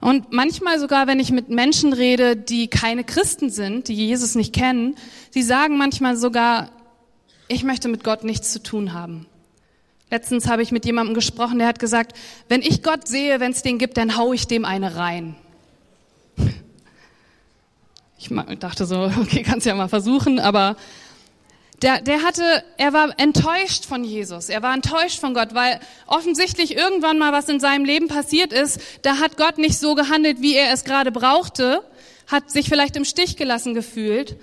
Und 0.00 0.33
manchmal 0.33 0.78
sogar, 0.78 1.07
wenn 1.07 1.19
ich 1.19 1.33
mit 1.33 1.49
Menschen 1.49 1.93
rede, 1.93 2.37
die 2.37 2.69
keine 2.69 3.02
Christen 3.02 3.50
sind, 3.50 3.88
die 3.88 3.95
Jesus 3.95 4.35
nicht 4.35 4.55
kennen, 4.55 4.95
sie 5.31 5.43
sagen 5.43 5.76
manchmal 5.76 6.17
sogar, 6.17 6.71
ich 7.49 7.64
möchte 7.64 7.88
mit 7.88 8.05
Gott 8.05 8.23
nichts 8.23 8.52
zu 8.52 8.62
tun 8.62 8.93
haben. 8.93 9.26
Letztens 10.11 10.49
habe 10.49 10.62
ich 10.62 10.71
mit 10.71 10.85
jemandem 10.87 11.14
gesprochen, 11.14 11.59
der 11.59 11.69
hat 11.69 11.78
gesagt, 11.78 12.17
wenn 12.49 12.62
ich 12.62 12.83
Gott 12.83 13.09
sehe, 13.09 13.40
wenn 13.40 13.52
es 13.52 13.62
den 13.62 13.78
gibt, 13.78 13.97
dann 13.97 14.17
hau 14.17 14.33
ich 14.33 14.47
dem 14.47 14.64
eine 14.64 14.97
rein. 14.97 15.35
Ich 18.19 18.31
dachte 18.59 18.87
so, 18.87 19.11
okay, 19.21 19.43
kannst 19.43 19.67
ja 19.67 19.75
mal 19.75 19.88
versuchen, 19.88 20.38
aber 20.38 20.76
der, 21.83 22.01
der 22.01 22.23
hatte, 22.23 22.65
er 22.77 22.93
war 22.93 23.19
enttäuscht 23.19 23.87
von 23.87 24.03
Jesus. 24.03 24.49
Er 24.49 24.63
war 24.63 24.75
enttäuscht 24.75 25.21
von 25.21 25.33
Gott, 25.33 25.55
weil 25.55 25.79
offensichtlich 26.07 26.77
irgendwann 26.77 27.19
mal 27.19 27.33
was 27.33 27.49
in 27.49 27.61
seinem 27.61 27.85
Leben 27.85 28.09
passiert 28.09 28.53
ist. 28.53 28.81
Da 29.03 29.19
hat 29.19 29.37
Gott 29.37 29.59
nicht 29.59 29.79
so 29.79 29.95
gehandelt, 29.95 30.41
wie 30.41 30.55
er 30.55 30.73
es 30.73 30.85
gerade 30.85 31.13
brauchte, 31.13 31.83
hat 32.27 32.51
sich 32.51 32.69
vielleicht 32.69 32.97
im 32.97 33.05
Stich 33.05 33.37
gelassen 33.37 33.75
gefühlt. 33.75 34.37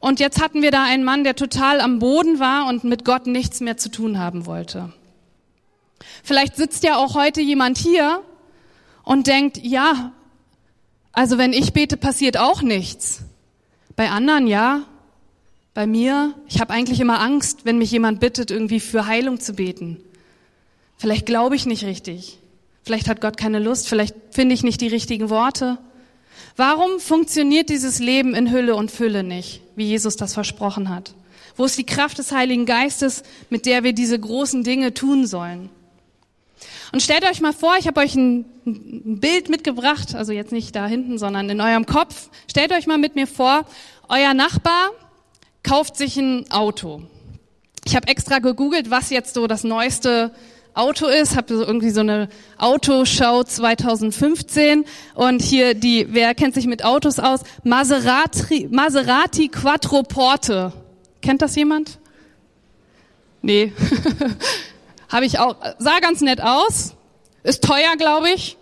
Und 0.00 0.20
jetzt 0.20 0.40
hatten 0.40 0.62
wir 0.62 0.70
da 0.70 0.84
einen 0.84 1.04
Mann, 1.04 1.24
der 1.24 1.36
total 1.36 1.80
am 1.80 1.98
Boden 2.00 2.38
war 2.40 2.66
und 2.66 2.84
mit 2.84 3.04
Gott 3.04 3.26
nichts 3.26 3.60
mehr 3.60 3.76
zu 3.76 3.90
tun 3.90 4.18
haben 4.18 4.46
wollte. 4.46 4.92
Vielleicht 6.22 6.56
sitzt 6.56 6.82
ja 6.84 6.96
auch 6.96 7.14
heute 7.14 7.40
jemand 7.40 7.78
hier 7.78 8.22
und 9.02 9.26
denkt, 9.26 9.58
ja, 9.58 10.12
also 11.12 11.38
wenn 11.38 11.52
ich 11.52 11.72
bete, 11.72 11.96
passiert 11.96 12.36
auch 12.36 12.62
nichts. 12.62 13.22
Bei 13.96 14.10
anderen 14.10 14.46
ja, 14.46 14.82
bei 15.74 15.86
mir, 15.86 16.34
ich 16.48 16.60
habe 16.60 16.72
eigentlich 16.72 17.00
immer 17.00 17.20
Angst, 17.20 17.64
wenn 17.64 17.78
mich 17.78 17.90
jemand 17.90 18.20
bittet, 18.20 18.50
irgendwie 18.50 18.80
für 18.80 19.06
Heilung 19.06 19.40
zu 19.40 19.52
beten. 19.52 20.02
Vielleicht 20.96 21.26
glaube 21.26 21.56
ich 21.56 21.66
nicht 21.66 21.84
richtig. 21.84 22.38
Vielleicht 22.82 23.08
hat 23.08 23.20
Gott 23.20 23.36
keine 23.36 23.58
Lust. 23.58 23.88
Vielleicht 23.88 24.14
finde 24.30 24.54
ich 24.54 24.62
nicht 24.62 24.80
die 24.80 24.88
richtigen 24.88 25.30
Worte. 25.30 25.78
Warum 26.56 26.98
funktioniert 26.98 27.68
dieses 27.68 28.00
Leben 28.00 28.34
in 28.34 28.50
Hülle 28.50 28.74
und 28.74 28.90
Fülle 28.90 29.22
nicht, 29.22 29.60
wie 29.76 29.86
Jesus 29.86 30.16
das 30.16 30.34
versprochen 30.34 30.88
hat? 30.88 31.14
Wo 31.56 31.64
ist 31.64 31.78
die 31.78 31.86
Kraft 31.86 32.18
des 32.18 32.32
Heiligen 32.32 32.66
Geistes, 32.66 33.22
mit 33.50 33.66
der 33.66 33.84
wir 33.84 33.92
diese 33.92 34.18
großen 34.18 34.64
Dinge 34.64 34.94
tun 34.94 35.26
sollen? 35.26 35.70
Und 36.92 37.02
stellt 37.02 37.24
euch 37.24 37.40
mal 37.40 37.52
vor, 37.52 37.74
ich 37.78 37.86
habe 37.86 38.00
euch 38.00 38.14
ein, 38.14 38.44
ein, 38.66 39.20
Bild 39.20 39.50
mitgebracht, 39.50 40.14
also 40.14 40.32
jetzt 40.32 40.52
nicht 40.52 40.74
da 40.74 40.86
hinten, 40.86 41.18
sondern 41.18 41.50
in 41.50 41.60
eurem 41.60 41.86
Kopf. 41.86 42.30
Stellt 42.50 42.72
euch 42.72 42.86
mal 42.86 42.98
mit 42.98 43.14
mir 43.14 43.26
vor, 43.26 43.66
euer 44.08 44.34
Nachbar 44.34 44.90
kauft 45.68 45.96
sich 45.96 46.16
ein 46.16 46.50
Auto. 46.50 47.02
Ich 47.84 47.94
habe 47.94 48.08
extra 48.08 48.38
gegoogelt, 48.38 48.90
was 48.90 49.10
jetzt 49.10 49.34
so 49.34 49.46
das 49.46 49.64
neueste 49.64 50.32
Auto 50.72 51.06
ist, 51.06 51.36
habe 51.36 51.56
so 51.56 51.62
irgendwie 51.62 51.90
so 51.90 52.00
eine 52.00 52.28
Autoshow 52.56 53.44
2015 53.44 54.86
und 55.14 55.42
hier 55.42 55.74
die, 55.74 56.06
wer 56.10 56.34
kennt 56.34 56.54
sich 56.54 56.66
mit 56.66 56.84
Autos 56.84 57.18
aus? 57.18 57.40
Maserati, 57.64 58.68
Maserati 58.70 59.48
Quattroporte. 59.48 60.72
Kennt 61.20 61.42
das 61.42 61.54
jemand? 61.54 61.98
Nee. 63.42 63.72
habe 65.10 65.26
ich 65.26 65.38
auch, 65.38 65.56
sah 65.78 65.98
ganz 66.00 66.22
nett 66.22 66.40
aus, 66.40 66.94
ist 67.42 67.62
teuer, 67.62 67.96
glaube 67.98 68.30
ich. 68.30 68.56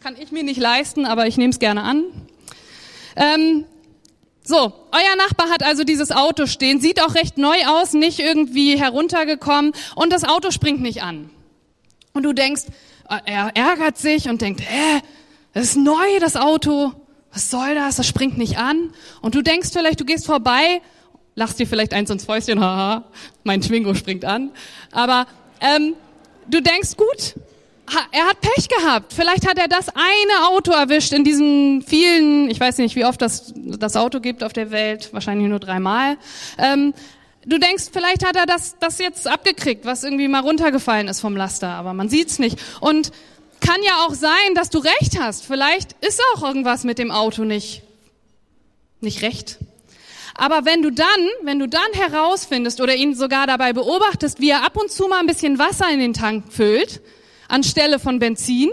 Kann 0.00 0.14
ich 0.16 0.30
mir 0.30 0.44
nicht 0.44 0.60
leisten, 0.60 1.04
aber 1.04 1.26
ich 1.26 1.36
nehme 1.36 1.50
es 1.50 1.58
gerne 1.58 1.82
an. 1.82 2.04
Ähm, 3.16 3.64
so, 4.48 4.72
euer 4.92 5.16
Nachbar 5.18 5.50
hat 5.50 5.62
also 5.62 5.84
dieses 5.84 6.10
Auto 6.10 6.46
stehen, 6.46 6.80
sieht 6.80 7.02
auch 7.02 7.14
recht 7.14 7.36
neu 7.36 7.56
aus, 7.66 7.92
nicht 7.92 8.18
irgendwie 8.18 8.78
heruntergekommen 8.78 9.72
und 9.94 10.10
das 10.10 10.24
Auto 10.24 10.50
springt 10.50 10.80
nicht 10.80 11.02
an. 11.02 11.28
Und 12.14 12.22
du 12.22 12.32
denkst, 12.32 12.62
äh, 13.10 13.18
er 13.26 13.50
ärgert 13.54 13.98
sich 13.98 14.30
und 14.30 14.40
denkt, 14.40 14.62
hä, 14.62 15.02
das 15.52 15.64
ist 15.64 15.76
neu, 15.76 16.18
das 16.18 16.36
Auto, 16.36 16.92
was 17.30 17.50
soll 17.50 17.74
das, 17.74 17.96
das 17.96 18.06
springt 18.06 18.38
nicht 18.38 18.56
an. 18.56 18.94
Und 19.20 19.34
du 19.34 19.42
denkst 19.42 19.68
vielleicht, 19.70 20.00
du 20.00 20.06
gehst 20.06 20.24
vorbei, 20.24 20.80
lachst 21.34 21.58
dir 21.58 21.66
vielleicht 21.66 21.92
eins 21.92 22.08
ins 22.08 22.24
Fäustchen, 22.24 22.58
haha, 22.58 23.04
mein 23.44 23.60
Twingo 23.60 23.92
springt 23.92 24.24
an. 24.24 24.52
Aber 24.92 25.26
ähm, 25.60 25.94
du 26.48 26.62
denkst, 26.62 26.96
gut, 26.96 27.34
er 28.12 28.26
hat 28.26 28.40
Pech 28.40 28.68
gehabt. 28.68 29.12
Vielleicht 29.12 29.46
hat 29.48 29.58
er 29.58 29.68
das 29.68 29.88
eine 29.88 30.48
Auto 30.48 30.72
erwischt 30.72 31.12
in 31.12 31.24
diesen 31.24 31.82
vielen, 31.82 32.50
ich 32.50 32.60
weiß 32.60 32.78
nicht, 32.78 32.96
wie 32.96 33.04
oft 33.04 33.20
das, 33.20 33.52
das 33.54 33.96
Auto 33.96 34.20
gibt 34.20 34.42
auf 34.42 34.52
der 34.52 34.70
Welt, 34.70 35.10
wahrscheinlich 35.12 35.48
nur 35.48 35.58
dreimal. 35.58 36.16
Ähm, 36.58 36.94
du 37.46 37.58
denkst, 37.58 37.84
vielleicht 37.92 38.26
hat 38.26 38.36
er 38.36 38.46
das, 38.46 38.76
das 38.78 38.98
jetzt 38.98 39.26
abgekriegt, 39.26 39.84
was 39.84 40.04
irgendwie 40.04 40.28
mal 40.28 40.40
runtergefallen 40.40 41.08
ist 41.08 41.20
vom 41.20 41.36
Laster, 41.36 41.68
aber 41.68 41.94
man 41.94 42.08
sieht's 42.08 42.38
nicht. 42.38 42.58
Und 42.80 43.10
kann 43.60 43.82
ja 43.84 44.06
auch 44.06 44.14
sein, 44.14 44.54
dass 44.54 44.70
du 44.70 44.78
recht 44.78 45.18
hast. 45.20 45.44
Vielleicht 45.44 45.92
ist 46.00 46.20
auch 46.34 46.42
irgendwas 46.42 46.84
mit 46.84 46.98
dem 46.98 47.10
Auto 47.10 47.44
nicht, 47.44 47.82
nicht 49.00 49.22
recht. 49.22 49.58
Aber 50.34 50.64
wenn 50.64 50.82
du 50.82 50.92
dann, 50.92 51.06
wenn 51.42 51.58
du 51.58 51.66
dann 51.66 51.92
herausfindest 51.94 52.80
oder 52.80 52.94
ihn 52.94 53.16
sogar 53.16 53.48
dabei 53.48 53.72
beobachtest, 53.72 54.40
wie 54.40 54.50
er 54.50 54.64
ab 54.64 54.76
und 54.76 54.90
zu 54.90 55.08
mal 55.08 55.18
ein 55.18 55.26
bisschen 55.26 55.58
Wasser 55.58 55.90
in 55.90 55.98
den 55.98 56.14
Tank 56.14 56.52
füllt, 56.52 57.00
anstelle 57.48 57.98
von 57.98 58.18
Benzin, 58.18 58.70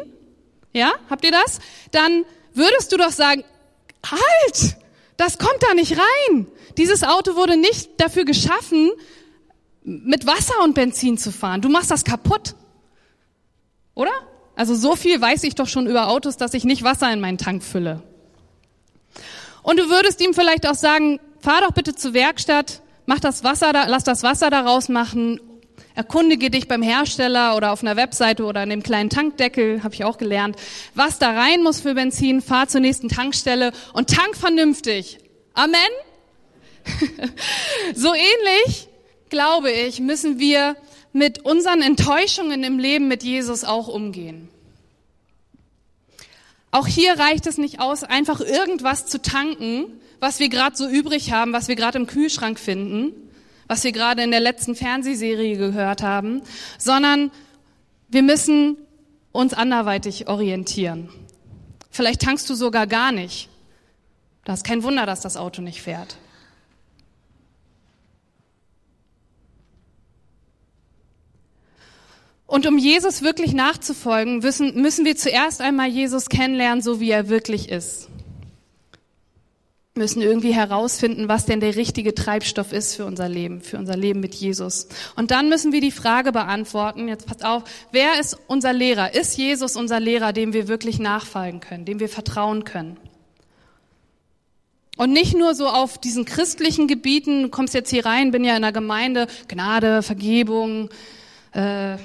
ja, 0.74 0.92
habt 1.10 1.24
ihr 1.24 1.32
das? 1.32 1.60
Dann 1.92 2.26
würdest 2.54 2.92
du 2.92 2.98
doch 2.98 3.12
sagen, 3.12 3.44
halt, 4.06 4.78
das 5.18 5.38
kommt 5.38 5.62
da 5.62 5.74
nicht 5.74 5.98
rein. 5.98 6.48
Dieses 6.78 7.04
Auto 7.04 7.36
wurde 7.36 7.58
nicht 7.58 7.90
dafür 7.98 8.26
geschaffen, 8.26 8.92
mit 9.84 10.26
Wasser 10.28 10.64
und 10.64 10.76
Benzin 10.76 11.18
zu 11.18 11.32
fahren. 11.32 11.62
Du 11.62 11.70
machst 11.70 11.92
das 11.92 12.04
kaputt. 12.04 12.56
Oder? 13.94 14.12
Also 14.56 14.76
so 14.76 14.96
viel 14.96 15.22
weiß 15.22 15.44
ich 15.44 15.56
doch 15.56 15.68
schon 15.68 15.88
über 15.88 16.08
Autos, 16.08 16.38
dass 16.38 16.54
ich 16.54 16.66
nicht 16.66 16.84
Wasser 16.84 17.12
in 17.12 17.20
meinen 17.20 17.38
Tank 17.38 17.64
fülle. 17.64 18.04
Und 19.64 19.80
du 19.80 19.90
würdest 19.90 20.22
ihm 20.22 20.34
vielleicht 20.34 20.68
auch 20.68 20.76
sagen, 20.76 21.20
fahr 21.40 21.62
doch 21.62 21.72
bitte 21.72 21.96
zur 21.96 22.14
Werkstatt, 22.14 22.82
mach 23.06 23.20
das 23.20 23.44
Wasser 23.44 23.74
da, 23.74 23.86
lass 23.88 24.04
das 24.04 24.24
Wasser 24.24 24.50
daraus 24.50 24.90
machen 24.90 25.40
Erkundige 25.96 26.50
dich 26.50 26.68
beim 26.68 26.82
Hersteller 26.82 27.56
oder 27.56 27.72
auf 27.72 27.82
einer 27.82 27.96
Webseite 27.96 28.44
oder 28.44 28.62
in 28.64 28.70
dem 28.70 28.84
kleinen 28.84 29.10
Tankdeckel, 29.10 29.82
habe 29.82 29.96
ich 29.96 30.04
auch 30.04 30.18
gelernt, 30.18 30.58
was 30.94 31.20
da 31.20 31.32
rein 31.32 31.64
muss 31.64 31.80
für 31.80 31.96
Benzin, 31.96 32.42
fahr 32.42 32.68
zur 32.68 32.82
nächsten 32.82 33.08
Tankstelle 33.08 33.72
und 33.94 34.10
tank 34.10 34.36
vernünftig. 34.36 35.20
Amen? 35.54 35.80
so 37.96 38.14
ähnlich, 38.14 38.90
glaube 39.30 39.72
ich, 39.72 40.02
müssen 40.02 40.38
wir 40.38 40.76
mit 41.14 41.46
unseren 41.46 41.82
Enttäuschungen 41.82 42.64
im 42.66 42.78
Leben 42.78 43.08
mit 43.08 43.24
Jesus 43.24 43.64
auch 43.64 43.88
umgehen. 43.88 44.50
Auch 46.72 46.88
hier 46.88 47.18
reicht 47.18 47.48
es 47.48 47.58
nicht 47.58 47.80
aus, 47.80 48.04
einfach 48.04 48.42
irgendwas 48.42 49.06
zu 49.06 49.22
tanken, 49.22 49.86
was 50.20 50.42
wir 50.42 50.50
gerade 50.50 50.76
so 50.76 50.90
übrig 50.90 51.32
haben, 51.32 51.54
was 51.54 51.70
wir 51.70 51.76
gerade 51.76 51.98
im 51.98 52.06
Kühlschrank 52.06 52.60
finden, 52.60 53.14
was 53.68 53.84
wir 53.84 53.92
gerade 53.92 54.24
in 54.24 54.32
der 54.32 54.40
letzten 54.40 54.76
Fernsehserie 54.76 55.58
gehört 55.58 56.04
haben, 56.04 56.42
sondern 56.78 57.32
wir 58.08 58.24
müssen 58.24 58.78
uns 59.32 59.54
anderweitig 59.54 60.28
orientieren. 60.28 61.10
Vielleicht 61.90 62.22
tankst 62.22 62.50
du 62.50 62.56
sogar 62.56 62.88
gar 62.88 63.12
nicht. 63.12 63.50
Das 64.44 64.60
ist 64.60 64.66
kein 64.66 64.84
Wunder, 64.84 65.06
dass 65.06 65.22
das 65.22 65.38
Auto 65.38 65.62
nicht 65.62 65.82
fährt. 65.82 66.18
Und 72.48 72.68
um 72.68 72.78
Jesus 72.78 73.24
wirklich 73.24 73.54
nachzufolgen, 73.54 74.38
müssen, 74.38 75.06
wir 75.06 75.16
zuerst 75.18 75.62
einmal 75.62 75.88
Jesus 75.88 76.30
kennenlernen, 76.30 76.84
so 76.84 77.00
wie 77.00 77.10
er 77.10 77.28
wirklich 77.28 77.70
ist 77.70 78.10
müssen 79.98 80.22
irgendwie 80.22 80.54
herausfinden, 80.54 81.30
was 81.30 81.46
denn 81.46 81.62
der 81.62 81.78
richtige 81.78 82.14
Treibstoff 82.14 82.74
ist 82.74 82.98
für 82.98 83.06
unser 83.06 83.30
Leben, 83.30 83.62
für 83.62 83.78
unser 83.78 83.96
Leben 83.96 84.20
mit 84.20 84.36
Jesus. 84.36 84.90
Und 85.16 85.32
dann 85.32 85.48
müssen 85.48 85.72
wir 85.72 85.80
die 85.80 85.90
Frage 85.90 86.34
beantworten, 86.34 87.08
jetzt 87.08 87.26
passt 87.28 87.46
auf, 87.46 87.64
wer 87.94 88.20
ist 88.20 88.38
unser 88.48 88.74
Lehrer? 88.74 89.14
Ist 89.16 89.38
Jesus 89.38 89.78
unser 89.78 90.02
Lehrer, 90.02 90.34
dem 90.34 90.52
wir 90.52 90.68
wirklich 90.68 91.00
nachfolgen 91.00 91.62
können, 91.62 91.86
dem 91.86 92.02
wir 92.02 92.10
vertrauen 92.10 92.66
können? 92.66 92.98
Und 94.98 95.14
nicht 95.14 95.34
nur 95.34 95.56
so 95.56 95.70
auf 95.70 95.98
diesen 95.98 96.26
christlichen 96.26 96.90
Gebieten, 96.90 97.44
du 97.44 97.50
kommst 97.50 97.74
jetzt 97.74 97.90
hier 97.90 98.06
rein, 98.06 98.32
bin 98.32 98.44
ja 98.44 98.58
in 98.58 98.64
der 98.64 98.74
Gemeinde, 98.74 99.28
Gnade, 99.48 100.02
Vergebung, 100.02 100.90
äh, 101.54 101.96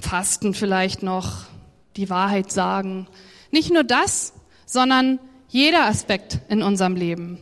Fasten 0.00 0.54
vielleicht 0.54 1.02
noch, 1.02 1.44
die 1.96 2.08
Wahrheit 2.08 2.50
sagen. 2.50 3.08
Nicht 3.50 3.70
nur 3.70 3.84
das, 3.84 4.32
sondern 4.64 5.18
jeder 5.56 5.86
Aspekt 5.86 6.40
in 6.50 6.62
unserem 6.62 6.96
Leben. 6.96 7.38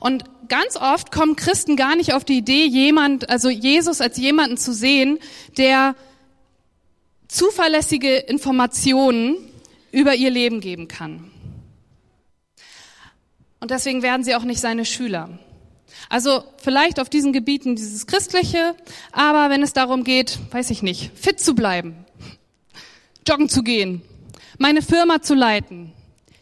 Und 0.00 0.24
ganz 0.48 0.76
oft 0.76 1.12
kommen 1.12 1.36
Christen 1.36 1.76
gar 1.76 1.94
nicht 1.94 2.14
auf 2.14 2.24
die 2.24 2.38
Idee, 2.38 2.66
jemand, 2.66 3.30
also 3.30 3.48
Jesus 3.48 4.00
als 4.00 4.18
jemanden 4.18 4.56
zu 4.56 4.74
sehen, 4.74 5.20
der 5.56 5.94
zuverlässige 7.28 8.16
Informationen 8.16 9.36
über 9.92 10.16
ihr 10.16 10.30
Leben 10.30 10.60
geben 10.60 10.88
kann. 10.88 11.30
Und 13.60 13.70
deswegen 13.70 14.02
werden 14.02 14.24
sie 14.24 14.34
auch 14.34 14.42
nicht 14.42 14.60
seine 14.60 14.84
Schüler. 14.84 15.38
Also 16.08 16.42
vielleicht 16.56 16.98
auf 16.98 17.08
diesen 17.08 17.32
Gebieten 17.32 17.76
dieses 17.76 18.08
Christliche, 18.08 18.74
aber 19.12 19.48
wenn 19.48 19.62
es 19.62 19.74
darum 19.74 20.02
geht, 20.02 20.40
weiß 20.50 20.70
ich 20.70 20.82
nicht, 20.82 21.12
fit 21.16 21.38
zu 21.38 21.54
bleiben, 21.54 22.04
joggen 23.28 23.48
zu 23.48 23.62
gehen, 23.62 24.02
meine 24.58 24.82
Firma 24.82 25.22
zu 25.22 25.34
leiten, 25.34 25.92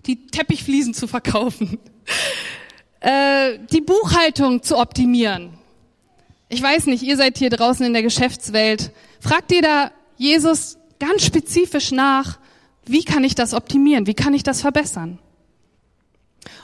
die 0.09 0.27
Teppichfliesen 0.27 0.95
zu 0.95 1.07
verkaufen, 1.07 1.79
äh, 3.01 3.59
die 3.71 3.83
Buchhaltung 3.83 4.63
zu 4.63 4.79
optimieren. 4.79 5.51
Ich 6.49 6.63
weiß 6.63 6.87
nicht, 6.87 7.03
ihr 7.03 7.17
seid 7.17 7.37
hier 7.39 7.51
draußen 7.51 7.85
in 7.85 7.93
der 7.93 8.03
Geschäftswelt. 8.03 8.91
Fragt 9.21 9.53
ihr 9.53 9.63
da 9.63 9.93
Jesus 10.17 10.79
ganz 10.99 11.23
spezifisch 11.23 11.93
nach, 11.93 12.39
wie 12.87 13.05
kann 13.05 13.23
ich 13.23 13.35
das 13.35 13.53
optimieren? 13.53 14.07
Wie 14.07 14.15
kann 14.15 14.33
ich 14.33 14.43
das 14.43 14.63
verbessern? 14.63 15.19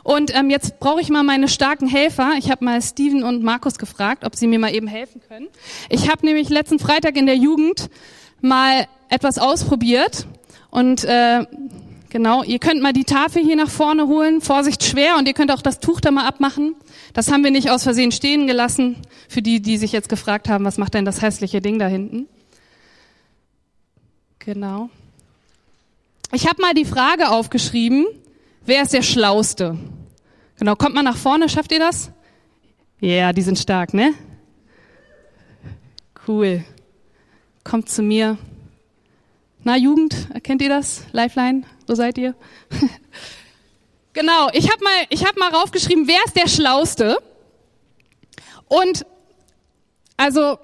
Und 0.03 0.35
ähm, 0.35 0.49
jetzt 0.49 0.81
brauche 0.81 1.03
ich 1.03 1.11
mal 1.11 1.23
meine 1.23 1.49
starken 1.49 1.87
Helfer. 1.87 2.33
Ich 2.39 2.51
habe 2.51 2.65
mal 2.65 2.81
Steven 2.81 3.23
und 3.23 3.43
Markus 3.43 3.79
gefragt, 3.79 4.25
ob 4.25 4.35
sie 4.35 4.47
mir 4.47 4.59
mal 4.59 4.75
eben 4.75 4.87
helfen 4.87 5.21
können. 5.29 5.49
Ich 5.91 6.11
habe 6.11 6.25
nämlich 6.25 6.49
letzten 6.49 6.79
Freitag 6.79 7.17
in 7.17 7.27
der 7.27 7.37
Jugend 7.37 7.91
mal 8.41 8.87
etwas 9.11 9.39
ausprobiert 9.39 10.27
und 10.71 11.05
äh, 11.05 11.45
genau, 12.15 12.45
ihr 12.45 12.61
könnt 12.61 12.81
mal 12.81 12.93
die 12.93 13.05
Tafel 13.05 13.43
hier 13.43 13.57
nach 13.57 13.69
vorne 13.69 14.07
holen. 14.07 14.41
Vorsicht 14.41 14.85
schwer 14.85 15.17
und 15.19 15.27
ihr 15.27 15.35
könnt 15.35 15.51
auch 15.51 15.61
das 15.61 15.81
Tuch 15.81 16.01
da 16.01 16.13
mal 16.13 16.27
abmachen. 16.27 16.77
Das 17.13 17.31
haben 17.31 17.43
wir 17.43 17.51
nicht 17.51 17.71
aus 17.71 17.83
Versehen 17.83 18.13
stehen 18.13 18.47
gelassen. 18.47 18.97
Für 19.29 19.43
die, 19.43 19.61
die 19.61 19.77
sich 19.77 19.91
jetzt 19.91 20.09
gefragt 20.09 20.49
haben, 20.49 20.65
was 20.65 20.79
macht 20.79 20.95
denn 20.95 21.05
das 21.05 21.21
hässliche 21.21 21.61
Ding 21.61 21.81
da 21.81 21.89
hinten? 21.89 22.29
Genau. 24.39 24.91
Ich 26.33 26.47
habe 26.47 26.63
mal 26.63 26.73
die 26.73 26.85
Frage 26.85 27.31
aufgeschrieben, 27.31 28.07
wer 28.65 28.83
ist 28.83 28.93
der 28.93 29.03
Schlauste? 29.03 29.77
Genau, 30.59 30.77
kommt 30.77 30.95
mal 30.95 31.03
nach 31.03 31.17
vorne, 31.17 31.49
schafft 31.49 31.73
ihr 31.73 31.81
das? 31.81 32.13
Ja, 33.01 33.09
yeah, 33.09 33.33
die 33.33 33.43
sind 33.43 33.59
stark, 33.59 33.93
ne? 33.93 34.15
Cool. 36.29 36.65
Kommt 37.65 37.89
zu 37.89 38.03
mir. 38.03 38.39
Na, 39.65 39.77
Jugend, 39.77 40.29
erkennt 40.33 40.63
ihr 40.63 40.69
das? 40.69 41.05
Lifeline, 41.13 41.63
wo 41.87 41.95
seid 41.95 42.19
ihr? 42.19 42.35
genau, 44.13 44.49
ich 44.53 44.71
habe 44.71 44.83
mal, 44.83 45.25
hab 45.25 45.37
mal 45.37 45.51
raufgeschrieben, 45.51 46.07
wer 46.07 46.19
ist 46.25 46.37
der 46.37 46.49
Schlauste? 46.49 47.19
Und 48.69 49.07
also 50.17 50.59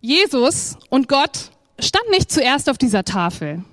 Jesus 0.00 0.76
und 0.90 1.08
Gott 1.08 1.50
stand 1.78 2.08
nicht 2.10 2.30
zuerst 2.30 2.68
auf 2.70 2.78
dieser 2.78 3.04
Tafel. 3.04 3.64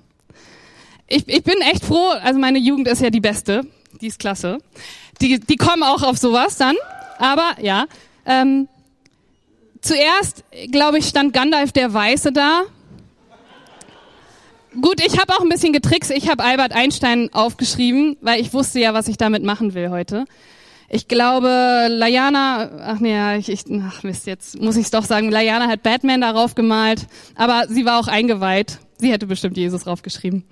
Ich, 1.06 1.28
ich 1.28 1.44
bin 1.44 1.60
echt 1.60 1.84
froh, 1.84 2.08
also 2.08 2.38
meine 2.38 2.58
Jugend 2.58 2.88
ist 2.88 3.00
ja 3.00 3.10
die 3.10 3.20
beste, 3.20 3.62
die 4.00 4.08
ist 4.08 4.18
klasse. 4.18 4.58
Die, 5.20 5.38
die 5.38 5.56
kommen 5.56 5.82
auch 5.82 6.02
auf 6.02 6.18
sowas 6.18 6.56
dann, 6.56 6.76
aber 7.18 7.56
ja. 7.60 7.86
Ähm, 8.24 8.68
zuerst, 9.80 10.44
glaube 10.72 10.98
ich, 10.98 11.06
stand 11.06 11.32
Gandalf 11.32 11.72
der 11.72 11.92
Weiße 11.94 12.32
da. 12.32 12.62
Gut, 14.80 15.00
ich 15.04 15.18
habe 15.18 15.32
auch 15.32 15.40
ein 15.40 15.48
bisschen 15.48 15.72
getrickst. 15.72 16.10
Ich 16.10 16.28
habe 16.28 16.44
Albert 16.44 16.72
Einstein 16.72 17.32
aufgeschrieben, 17.32 18.18
weil 18.20 18.40
ich 18.40 18.52
wusste 18.52 18.78
ja, 18.78 18.92
was 18.92 19.08
ich 19.08 19.16
damit 19.16 19.42
machen 19.42 19.74
will 19.74 19.90
heute. 19.90 20.26
Ich 20.88 21.08
glaube, 21.08 21.88
Layana, 21.88 22.70
ach 22.80 23.00
nee, 23.00 23.36
ich, 23.38 23.48
ich 23.48 23.64
ach 23.82 24.02
Mist, 24.02 24.26
jetzt 24.26 24.60
muss 24.60 24.76
ich 24.76 24.84
es 24.84 24.90
doch 24.90 25.04
sagen, 25.04 25.30
Layana 25.30 25.66
hat 25.66 25.82
Batman 25.82 26.20
darauf 26.20 26.54
gemalt, 26.54 27.06
aber 27.34 27.66
sie 27.68 27.84
war 27.84 27.98
auch 27.98 28.06
eingeweiht. 28.06 28.78
Sie 28.98 29.10
hätte 29.10 29.26
bestimmt 29.26 29.56
Jesus 29.56 29.84
draufgeschrieben. 29.84 30.44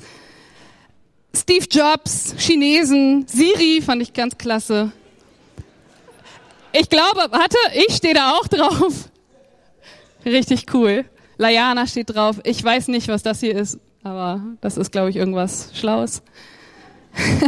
Steve 1.36 1.66
Jobs, 1.70 2.34
Chinesen, 2.38 3.26
Siri 3.28 3.80
fand 3.82 4.02
ich 4.02 4.12
ganz 4.12 4.38
klasse. 4.38 4.92
Ich 6.72 6.88
glaube, 6.88 7.26
warte, 7.30 7.56
ich 7.86 7.94
stehe 7.94 8.14
da 8.14 8.32
auch 8.32 8.48
drauf. 8.48 9.10
Richtig 10.24 10.72
cool. 10.72 11.04
Layana 11.36 11.86
steht 11.86 12.14
drauf. 12.14 12.40
Ich 12.44 12.62
weiß 12.62 12.88
nicht, 12.88 13.08
was 13.08 13.22
das 13.22 13.40
hier 13.40 13.54
ist, 13.56 13.78
aber 14.04 14.40
das 14.60 14.76
ist, 14.76 14.92
glaube 14.92 15.10
ich, 15.10 15.16
irgendwas 15.16 15.70
Schlaues. 15.74 16.22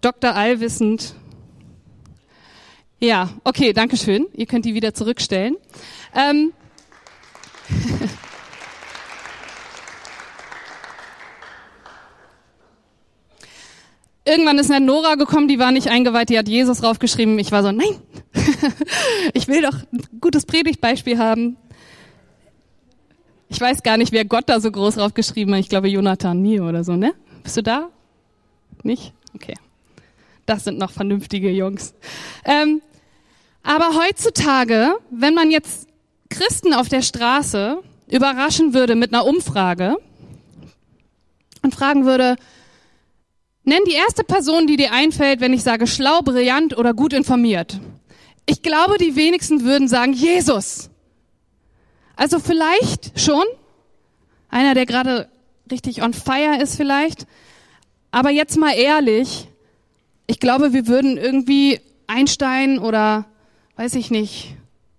Dr. 0.00 0.34
Allwissend. 0.34 1.14
Ja, 3.00 3.28
okay, 3.44 3.74
danke 3.74 3.96
schön. 3.96 4.26
Ihr 4.34 4.46
könnt 4.46 4.64
die 4.64 4.74
wieder 4.74 4.94
zurückstellen. 4.94 5.56
Ähm 6.14 6.52
Irgendwann 14.24 14.58
ist 14.58 14.70
eine 14.70 14.84
Nora 14.84 15.16
gekommen, 15.16 15.48
die 15.48 15.58
war 15.58 15.72
nicht 15.72 15.88
eingeweiht, 15.88 16.28
die 16.28 16.38
hat 16.38 16.46
Jesus 16.48 16.82
draufgeschrieben. 16.82 17.38
Ich 17.38 17.50
war 17.50 17.62
so, 17.62 17.72
nein, 17.72 18.00
ich 19.34 19.48
will 19.48 19.62
doch 19.62 19.74
ein 19.92 20.02
gutes 20.20 20.46
Predigtbeispiel 20.46 21.18
haben. 21.18 21.56
Ich 23.50 23.60
weiß 23.60 23.82
gar 23.82 23.98
nicht, 23.98 24.12
wer 24.12 24.24
Gott 24.24 24.48
da 24.48 24.60
so 24.60 24.70
groß 24.70 24.94
draufgeschrieben 24.94 25.52
hat. 25.54 25.60
Ich 25.60 25.68
glaube 25.68 25.88
Jonathan 25.88 26.40
mir 26.40 26.64
oder 26.64 26.84
so, 26.84 26.96
ne? 26.96 27.12
Bist 27.42 27.58
du 27.58 27.62
da? 27.62 27.90
Nicht? 28.82 29.12
Okay 29.34 29.54
das 30.50 30.64
sind 30.64 30.78
noch 30.78 30.90
vernünftige 30.90 31.50
Jungs. 31.50 31.94
Ähm, 32.44 32.82
aber 33.62 33.94
heutzutage, 33.94 34.94
wenn 35.10 35.34
man 35.34 35.50
jetzt 35.50 35.86
Christen 36.28 36.74
auf 36.74 36.88
der 36.88 37.02
Straße 37.02 37.78
überraschen 38.08 38.74
würde 38.74 38.96
mit 38.96 39.12
einer 39.12 39.26
Umfrage 39.26 39.96
und 41.62 41.74
fragen 41.74 42.04
würde, 42.04 42.36
nenn 43.64 43.82
die 43.86 43.94
erste 43.94 44.24
Person, 44.24 44.66
die 44.66 44.76
dir 44.76 44.92
einfällt, 44.92 45.40
wenn 45.40 45.52
ich 45.52 45.62
sage 45.62 45.86
schlau, 45.86 46.20
brillant 46.22 46.76
oder 46.76 46.94
gut 46.94 47.12
informiert. 47.12 47.78
Ich 48.46 48.62
glaube, 48.62 48.98
die 48.98 49.14
wenigsten 49.14 49.64
würden 49.64 49.86
sagen 49.86 50.12
Jesus. 50.12 50.89
Also 52.20 52.38
vielleicht 52.38 53.18
schon 53.18 53.44
einer, 54.50 54.74
der 54.74 54.84
gerade 54.84 55.30
richtig 55.70 56.02
on 56.02 56.12
fire 56.12 56.60
ist 56.60 56.76
vielleicht. 56.76 57.26
Aber 58.10 58.28
jetzt 58.28 58.58
mal 58.58 58.74
ehrlich, 58.74 59.48
ich 60.26 60.38
glaube, 60.38 60.74
wir 60.74 60.86
würden 60.86 61.16
irgendwie 61.16 61.80
Einstein 62.08 62.78
oder, 62.78 63.24
weiß 63.76 63.94
ich 63.94 64.10
nicht, 64.10 64.54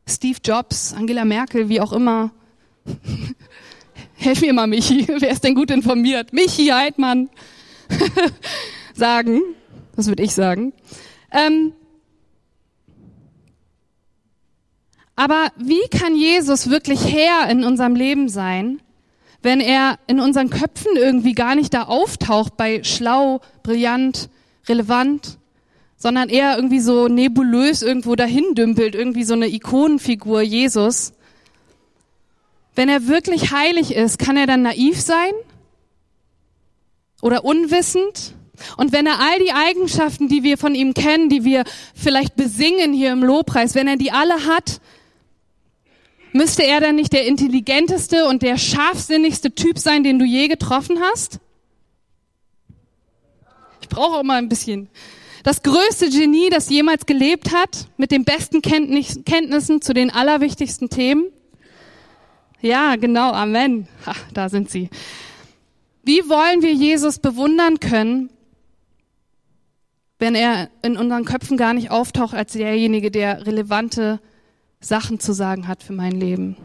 Steve 0.10 0.40
Jobs, 0.44 0.94
Angela 0.94 1.24
Merkel, 1.24 1.70
wie 1.70 1.80
auch 1.80 1.94
immer. 1.94 2.32
Helf 4.16 4.42
mir 4.42 4.54
mal, 4.54 4.66
Michi. 4.66 5.08
Wer 5.20 5.30
ist 5.30 5.44
denn 5.44 5.54
gut 5.54 5.70
informiert? 5.70 6.34
Michi 6.34 6.70
Heidmann. 6.70 7.30
sagen. 8.96 9.42
Das 9.96 10.08
würde 10.08 10.24
ich 10.24 10.34
sagen. 10.34 10.74
Ähm, 11.32 11.74
aber 15.16 15.48
wie 15.58 15.88
kann 15.90 16.16
Jesus 16.16 16.70
wirklich 16.70 17.14
Herr 17.14 17.50
in 17.50 17.64
unserem 17.64 17.96
Leben 17.96 18.30
sein, 18.30 18.82
wenn 19.42 19.60
er 19.60 19.98
in 20.08 20.20
unseren 20.20 20.50
Köpfen 20.50 20.96
irgendwie 20.96 21.34
gar 21.34 21.56
nicht 21.56 21.74
da 21.74 21.84
auftaucht 21.84 22.58
bei 22.58 22.84
schlau, 22.84 23.42
brillant, 23.64 24.30
relevant, 24.68 25.38
sondern 25.98 26.30
eher 26.30 26.56
irgendwie 26.56 26.80
so 26.80 27.08
nebulös 27.08 27.82
irgendwo 27.82 28.16
dahin 28.16 28.56
dümpelt, 28.56 28.96
irgendwie 28.96 29.24
so 29.24 29.34
eine 29.34 29.48
Ikonenfigur 29.48 30.42
Jesus. 30.42 31.14
Wenn 32.76 32.90
er 32.90 33.08
wirklich 33.08 33.52
heilig 33.52 33.94
ist, 33.94 34.18
kann 34.18 34.38
er 34.38 34.48
dann 34.48 34.62
naiv 34.62 35.00
sein? 35.00 35.34
Oder 37.22 37.46
unwissend? 37.46 38.34
Und 38.78 38.92
wenn 38.92 39.06
er 39.06 39.20
all 39.20 39.40
die 39.40 39.54
Eigenschaften, 39.54 40.28
die 40.28 40.44
wir 40.44 40.58
von 40.58 40.76
ihm 40.76 40.94
kennen, 40.94 41.30
die 41.30 41.44
wir 41.44 41.64
vielleicht 41.94 42.36
besingen 42.36 42.94
hier 42.94 43.12
im 43.12 43.24
Lobpreis, 43.24 43.76
wenn 43.76 43.88
er 43.88 43.98
die 43.98 44.12
alle 44.12 44.46
hat, 44.46 44.82
müsste 46.34 46.64
er 46.64 46.80
dann 46.80 46.96
nicht 46.96 47.14
der 47.14 47.26
intelligenteste 47.26 48.26
und 48.26 48.42
der 48.42 48.58
scharfsinnigste 48.58 49.54
Typ 49.54 49.78
sein, 49.78 50.04
den 50.04 50.20
du 50.20 50.26
je 50.26 50.48
getroffen 50.48 51.00
hast? 51.02 51.40
brauche 53.92 54.22
immer 54.22 54.36
ein 54.36 54.50
bisschen. 54.50 54.90
Das 55.44 55.62
größte 55.62 56.10
Genie, 56.10 56.50
das 56.50 56.70
jemals 56.70 57.06
gelebt 57.06 57.54
hat, 57.54 57.88
mit 57.98 58.12
den 58.12 58.24
besten 58.24 58.62
Kenntnissen 58.62 59.82
zu 59.82 59.94
den 59.94 60.10
allerwichtigsten 60.10 60.90
Themen. 60.90 61.26
Ja, 62.62 62.96
genau, 62.96 63.32
Amen. 63.32 63.88
Ha, 64.06 64.14
da 64.34 64.50
sind 64.50 64.70
sie. 64.70 64.90
Wie 66.04 66.28
wollen 66.30 66.62
wir 66.62 66.74
Jesus 66.74 67.20
bewundern 67.20 67.80
können, 67.80 68.30
wenn 70.20 70.36
er 70.36 70.70
in 70.84 70.98
unseren 70.98 71.26
Köpfen 71.26 71.58
gar 71.58 71.74
nicht 71.74 71.90
auftaucht 71.90 72.36
als 72.36 72.54
derjenige, 72.54 73.10
der 73.10 73.46
relevante 73.46 74.20
Sachen 74.82 75.20
zu 75.20 75.32
sagen 75.34 75.68
hat 75.68 75.84
für 75.84 75.94
mein 75.94 76.12
Leben? 76.12 76.58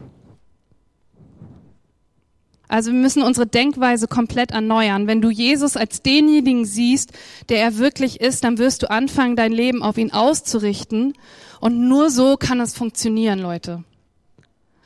Also 2.67 2.91
wir 2.91 2.99
müssen 2.99 3.23
unsere 3.23 3.47
Denkweise 3.47 4.07
komplett 4.07 4.51
erneuern. 4.51 5.07
Wenn 5.07 5.21
du 5.21 5.29
Jesus 5.29 5.77
als 5.77 6.01
denjenigen 6.01 6.65
siehst, 6.65 7.13
der 7.47 7.61
er 7.61 7.77
wirklich 7.77 8.19
ist, 8.19 8.43
dann 8.43 8.57
wirst 8.57 8.83
du 8.83 8.91
anfangen, 8.91 9.37
dein 9.37 9.53
Leben 9.53 9.81
auf 9.81 9.97
ihn 9.97 10.11
auszurichten. 10.11 11.13
Und 11.61 11.87
nur 11.87 12.09
so 12.09 12.35
kann 12.35 12.59
es 12.59 12.75
funktionieren, 12.75 13.39
Leute. 13.39 13.85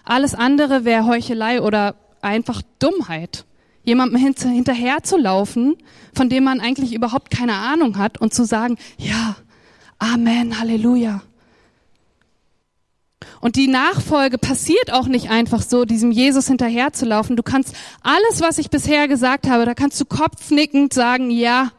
Alles 0.04 0.36
andere 0.36 0.86
wäre 0.86 1.08
Heuchelei 1.08 1.62
oder 1.62 1.96
einfach 2.22 2.62
Dummheit. 2.78 3.46
jemandem 3.84 4.20
hinterher 4.20 5.02
zu 5.02 5.18
laufen, 5.18 5.76
von 6.14 6.30
dem 6.30 6.44
man 6.44 6.60
eigentlich 6.60 6.94
überhaupt 6.94 7.32
keine 7.32 7.56
Ahnung 7.56 7.98
hat 7.98 8.22
und 8.22 8.32
zu 8.32 8.46
sagen, 8.46 8.78
ja, 9.00 9.36
Amen, 9.98 10.60
Halleluja. 10.60 11.22
Und 13.40 13.56
die 13.56 13.68
Nachfolge 13.68 14.38
passiert 14.38 14.94
auch 14.94 15.08
nicht 15.08 15.30
einfach 15.30 15.62
so, 15.62 15.86
diesem 15.86 16.12
Jesus 16.12 16.48
hinterherzulaufen. 16.48 17.36
Du 17.36 17.44
kannst 17.44 17.76
alles, 18.02 18.42
was 18.42 18.58
ich 18.58 18.70
bisher 18.70 19.08
gesagt 19.08 19.48
habe, 19.50 19.66
da 19.66 19.74
kannst 19.74 20.00
du 20.00 20.06
kopfnickend 20.06 20.94
sagen, 20.94 21.32
ja, 21.32 21.72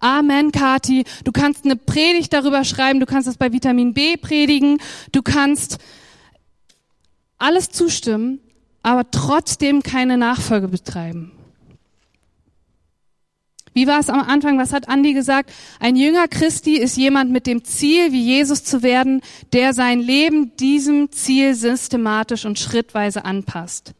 Amen, 0.00 0.52
Kati. 0.52 1.04
Du 1.24 1.32
kannst 1.32 1.64
eine 1.64 1.76
Predigt 1.76 2.32
darüber 2.32 2.64
schreiben, 2.64 3.00
du 3.00 3.06
kannst 3.06 3.26
das 3.26 3.36
bei 3.36 3.52
Vitamin 3.52 3.94
B 3.94 4.16
predigen, 4.16 4.78
du 5.12 5.22
kannst 5.22 5.78
alles 7.38 7.70
zustimmen, 7.70 8.40
aber 8.82 9.10
trotzdem 9.10 9.82
keine 9.82 10.16
Nachfolge 10.16 10.68
betreiben. 10.68 11.32
Wie 13.78 13.86
war 13.86 14.00
es 14.00 14.10
am 14.10 14.18
Anfang? 14.18 14.58
Was 14.58 14.72
hat 14.72 14.88
Andi 14.88 15.12
gesagt? 15.12 15.52
Ein 15.78 15.94
Jünger 15.94 16.26
Christi 16.26 16.78
ist 16.78 16.96
jemand 16.96 17.30
mit 17.30 17.46
dem 17.46 17.62
Ziel, 17.62 18.10
wie 18.10 18.24
Jesus 18.24 18.64
zu 18.64 18.82
werden, 18.82 19.20
der 19.52 19.72
sein 19.72 20.00
Leben 20.00 20.56
diesem 20.56 21.12
Ziel 21.12 21.54
systematisch 21.54 22.44
und 22.44 22.58
schrittweise 22.58 23.24
anpasst. 23.24 23.92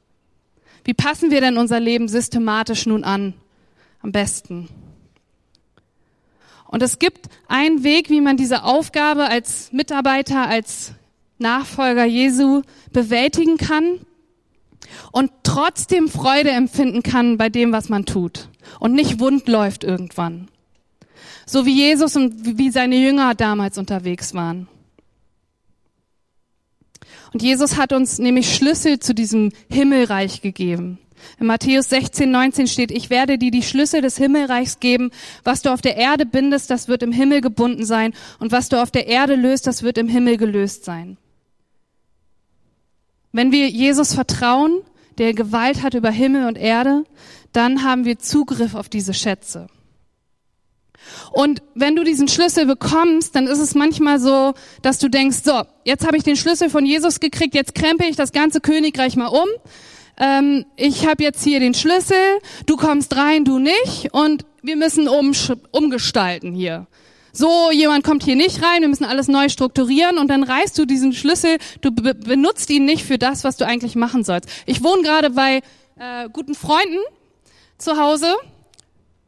Wie 0.83 0.95
passen 0.95 1.31
wir 1.31 1.41
denn 1.41 1.59
unser 1.59 1.79
Leben 1.79 2.09
systematisch 2.09 2.87
nun 2.87 3.05
an? 3.05 3.35
Am 4.03 4.11
besten. 4.11 4.69
Und 6.67 6.83
es 6.83 6.99
gibt 6.99 7.29
einen 7.47 7.85
Weg, 7.85 8.11
wie 8.11 8.21
man 8.21 8.37
diese 8.37 8.65
Aufgabe 8.65 9.27
als 9.27 9.71
Mitarbeiter, 9.71 10.49
als 10.49 10.91
Nachfolger 11.39 12.05
Jesu 12.05 12.63
bewältigen 12.93 13.59
kann 13.59 14.01
und 15.13 15.31
trotzdem 15.45 16.09
Freude 16.09 16.51
empfinden 16.51 17.05
kann 17.05 17.39
bei 17.39 17.49
dem, 17.49 17.71
was 17.71 17.89
man 17.89 18.05
tut 18.05 18.49
und 18.81 18.95
nicht 18.95 19.21
wund 19.21 19.49
läuft 19.49 19.85
irgendwann. 19.85 20.49
So 21.47 21.67
wie 21.67 21.75
Jesus 21.75 22.17
und 22.17 22.59
wie 22.59 22.71
seine 22.71 22.97
Jünger 22.97 23.35
damals 23.35 23.79
unterwegs 23.79 24.35
waren. 24.35 24.69
Und 27.33 27.43
Jesus 27.43 27.77
hat 27.77 27.93
uns 27.93 28.19
nämlich 28.19 28.55
Schlüssel 28.55 29.01
zu 29.01 29.15
diesem 29.15 29.53
Himmelreich 29.69 30.41
gegeben. 30.41 30.99
In 31.39 31.47
Matthäus 31.47 31.89
16, 31.89 32.31
19 32.31 32.67
steht, 32.67 32.91
ich 32.91 33.11
werde 33.11 33.39
dir 33.39 33.51
die 33.51 33.63
Schlüssel 33.63 34.01
des 34.01 34.17
Himmelreichs 34.17 34.81
geben. 34.81 35.11
Was 35.45 35.63
du 35.63 35.73
auf 35.73 35.81
der 35.81 35.97
Erde 35.97 36.27
bindest, 36.27 36.71
das 36.71 36.89
wird 36.89 37.03
im 37.03 37.13
Himmel 37.13 37.41
gebunden 37.41 37.85
sein. 37.85 38.15
Und 38.39 38.53
was 38.53 38.69
du 38.69 38.81
auf 38.81 38.91
der 38.91 39.07
Erde 39.07 39.35
löst, 39.35 39.67
das 39.67 39.83
wird 39.83 39.99
im 39.99 40.09
Himmel 40.09 40.37
gelöst 40.37 40.85
sein. 40.85 41.17
Wenn 43.33 43.53
wir 43.53 43.69
Jesus 43.69 44.15
vertrauen, 44.15 44.81
der 45.19 45.35
Gewalt 45.35 45.83
hat 45.83 45.95
über 45.95 46.11
Himmel 46.11 46.47
und 46.47 46.57
Erde, 46.57 47.05
dann 47.59 47.83
haben 47.83 48.05
wir 48.05 48.21
Zugriff 48.21 48.77
auf 48.77 48.89
diese 48.89 49.13
Schätze. 49.13 49.67
Und 51.33 51.61
wenn 51.75 51.97
du 51.97 52.05
diesen 52.05 52.29
Schlüssel 52.29 52.67
bekommst, 52.67 53.35
dann 53.35 53.49
ist 53.49 53.59
es 53.59 53.75
manchmal 53.75 54.21
so, 54.21 54.55
dass 54.83 55.01
du 55.01 55.09
denkst, 55.09 55.39
so, 55.43 55.63
jetzt 55.85 56.07
habe 56.07 56.17
ich 56.17 56.23
den 56.23 56.37
Schlüssel 56.37 56.71
von 56.71 56.87
Jesus 56.87 57.19
gekriegt, 57.19 57.57
jetzt 57.57 57.75
krempe 57.75 58.07
ich 58.07 58.15
das 58.15 58.31
ganze 58.31 58.61
Königreich 58.61 59.17
mal 59.17 59.27
um. 59.27 59.49
Ähm, 60.19 60.67
ich 60.77 61.05
habe 61.09 61.25
jetzt 61.25 61.43
hier 61.43 61.59
den 61.59 61.75
Schlüssel, 61.75 62.17
du 62.67 62.77
kommst 62.77 63.17
rein, 63.17 63.45
du 63.45 63.59
nicht, 63.59 64.13
und 64.13 64.45
wir 64.63 64.77
müssen 64.77 65.09
um, 65.09 65.33
umgestalten 65.73 66.55
hier. 66.55 66.87
So, 67.33 67.73
jemand 67.73 68.05
kommt 68.05 68.23
hier 68.23 68.37
nicht 68.37 68.63
rein, 68.63 68.83
wir 68.83 68.89
müssen 68.89 69.05
alles 69.05 69.27
neu 69.27 69.49
strukturieren 69.49 70.17
und 70.19 70.29
dann 70.29 70.45
reißt 70.45 70.79
du 70.79 70.85
diesen 70.85 71.13
Schlüssel, 71.13 71.59
du 71.81 71.91
be 71.91 72.15
benutzt 72.15 72.71
ihn 72.71 72.85
nicht 72.85 73.05
für 73.05 73.19
das, 73.19 73.43
was 73.43 73.57
du 73.57 73.67
eigentlich 73.67 73.97
machen 73.97 74.23
sollst. 74.23 74.49
Ich 74.67 74.85
wohne 74.85 75.03
gerade 75.03 75.31
bei 75.31 75.61
äh, 75.97 76.29
guten 76.33 76.55
Freunden 76.55 76.99
zu 77.79 77.97
Hause, 77.97 78.35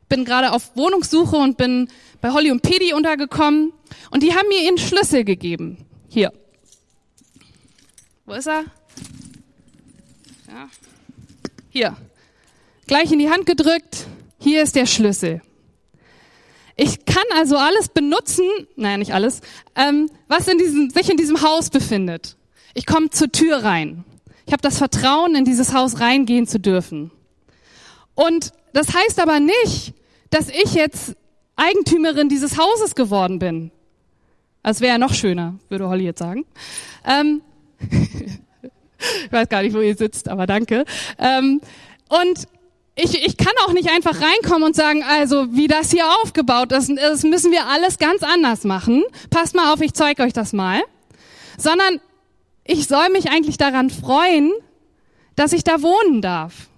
bin 0.09 0.25
gerade 0.25 0.53
auf 0.53 0.77
Wohnungssuche 0.77 1.37
und 1.37 1.57
bin 1.57 1.89
bei 2.21 2.31
Holly 2.33 2.51
und 2.51 2.63
Pedi 2.63 2.93
untergekommen 2.93 3.73
und 4.11 4.23
die 4.23 4.35
haben 4.35 4.49
mir 4.49 4.63
ihren 4.63 4.79
Schlüssel 4.79 5.25
gegeben. 5.25 5.79
Hier. 6.09 6.33
Wo 8.27 8.35
ist 8.35 8.49
er? 8.49 8.65
Ja. 10.49 10.69
Hier. 11.71 11.97
Gleich 12.87 13.13
in 13.13 13.21
die 13.21 13.31
Hand 13.31 13.47
gedrückt. 13.47 14.07
Hier 14.39 14.63
ist 14.63 14.75
der 14.75 14.87
Schlüssel. 14.87 15.43
Ich 16.77 17.05
kann 17.05 17.25
also 17.37 17.57
alles 17.57 17.89
benutzen, 17.89 18.45
naja, 18.75 18.97
nicht 18.97 19.13
alles, 19.13 19.43
ähm, 19.77 20.11
was 20.29 20.49
in 20.49 20.59
diesem, 20.59 20.91
sich 20.91 21.11
in 21.11 21.17
diesem 21.17 21.43
Haus 21.43 21.69
befindet. 21.71 22.37
Ich 22.75 22.87
komme 22.87 23.11
zur 23.11 23.31
Tür 23.31 23.63
rein. 23.65 24.05
Ich 24.47 24.53
habe 24.53 24.63
das 24.63 24.79
Vertrauen, 24.79 25.35
in 25.35 25.45
dieses 25.45 25.75
Haus 25.75 26.01
reingehen 26.01 26.47
zu 26.47 26.59
dürfen. 26.59 27.11
Und 28.21 28.53
das 28.75 28.89
heißt 28.95 29.19
aber 29.19 29.41
nicht, 29.41 29.95
dass 30.29 30.51
ich 30.51 30.75
jetzt 30.75 31.17
Eigentümerin 31.57 32.29
dieses 32.29 32.59
Hauses 32.59 32.95
geworden 32.95 33.39
bin. 33.39 33.71
Das 34.63 34.83
wäre 34.83 34.93
ja 34.93 34.99
noch 34.99 35.15
schöner, 35.15 35.55
würde 35.71 35.89
Holly 35.89 36.05
jetzt 36.05 36.19
sagen. 36.19 36.45
Ähm, 37.07 37.41
ich 37.81 39.33
weiß 39.33 39.49
gar 39.49 39.63
nicht, 39.63 39.75
wo 39.75 39.81
ihr 39.81 39.97
sitzt, 39.97 40.29
aber 40.29 40.47
danke. 40.47 40.85
Ähm, 41.19 41.63
und 42.11 42.47
ich, 42.95 43.27
ich 43.27 43.39
kann 43.39 43.55
auch 43.65 43.73
nicht 43.73 43.89
einfach 43.89 44.21
reinkommen 44.21 44.65
und 44.65 44.77
sagen, 44.77 45.03
also 45.03 45.57
wie 45.57 45.67
das 45.67 45.91
hier 45.91 46.05
aufgebaut 46.23 46.73
ist, 46.73 46.91
das 46.95 47.23
müssen 47.23 47.53
wir 47.53 47.69
alles 47.69 47.97
ganz 47.97 48.23
anders 48.23 48.65
machen. 48.65 49.03
Passt 49.31 49.55
mal 49.55 49.73
auf, 49.73 49.81
ich 49.81 49.95
zeige 49.95 50.23
euch 50.25 50.35
das 50.35 50.53
mal. 50.53 50.83
Sondern 51.57 52.01
ich 52.65 52.87
soll 52.87 53.09
mich 53.09 53.31
eigentlich 53.31 53.57
daran 53.57 53.89
freuen, 53.89 54.53
dass 55.37 55.55
ich 55.55 55.65
da 55.65 55.81
wohnen 55.81 56.21
darf 56.21 56.70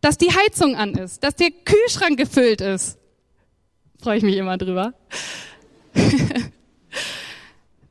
dass 0.00 0.18
die 0.18 0.30
Heizung 0.30 0.76
an 0.76 0.94
ist, 0.94 1.24
dass 1.24 1.34
der 1.36 1.50
Kühlschrank 1.50 2.18
gefüllt 2.18 2.60
ist. 2.60 2.98
Freue 4.00 4.18
ich 4.18 4.22
mich 4.22 4.36
immer 4.36 4.58
drüber. 4.58 4.94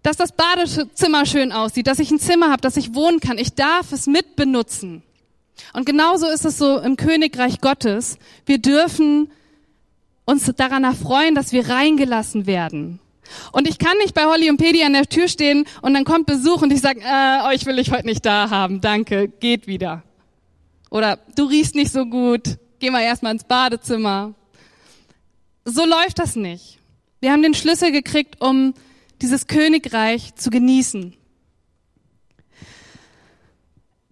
dass 0.03 0.17
das 0.17 0.31
Badezimmer 0.33 1.25
schön 1.25 1.51
aussieht, 1.51 1.87
dass 1.87 1.99
ich 1.99 2.11
ein 2.11 2.19
Zimmer 2.19 2.51
habe, 2.51 2.61
dass 2.61 2.77
ich 2.77 2.93
wohnen 2.93 3.19
kann. 3.19 3.37
Ich 3.37 3.55
darf 3.55 3.91
es 3.91 4.05
mitbenutzen. 4.07 5.01
Und 5.73 5.85
genauso 5.85 6.27
ist 6.27 6.45
es 6.45 6.57
so 6.57 6.77
im 6.79 6.95
Königreich 6.95 7.59
Gottes. 7.59 8.17
Wir 8.45 8.59
dürfen 8.59 9.31
uns 10.25 10.51
daran 10.55 10.83
erfreuen, 10.83 11.35
dass 11.35 11.53
wir 11.53 11.69
reingelassen 11.69 12.45
werden. 12.45 12.99
Und 13.51 13.67
ich 13.67 13.79
kann 13.79 13.97
nicht 13.97 14.13
bei 14.13 14.25
Holly 14.25 14.49
und 14.49 14.57
Pedi 14.57 14.83
an 14.83 14.93
der 14.93 15.07
Tür 15.07 15.27
stehen 15.27 15.65
und 15.81 15.93
dann 15.93 16.03
kommt 16.05 16.27
Besuch 16.27 16.61
und 16.61 16.71
ich 16.71 16.81
sage, 16.81 17.01
äh, 17.01 17.47
euch 17.47 17.65
will 17.65 17.79
ich 17.79 17.91
heute 17.91 18.05
nicht 18.05 18.25
da 18.25 18.49
haben, 18.49 18.81
danke, 18.81 19.27
geht 19.27 19.65
wieder. 19.65 20.03
Oder 20.89 21.19
du 21.35 21.45
riechst 21.45 21.75
nicht 21.75 21.91
so 21.91 22.05
gut, 22.05 22.57
geh 22.79 22.89
mal 22.89 23.01
erstmal 23.01 23.33
ins 23.33 23.43
Badezimmer. 23.43 24.33
So 25.65 25.85
läuft 25.85 26.19
das 26.19 26.35
nicht. 26.35 26.79
Wir 27.19 27.31
haben 27.31 27.41
den 27.41 27.53
Schlüssel 27.53 27.91
gekriegt, 27.91 28.41
um 28.41 28.73
dieses 29.21 29.47
Königreich 29.47 30.35
zu 30.35 30.49
genießen. 30.49 31.15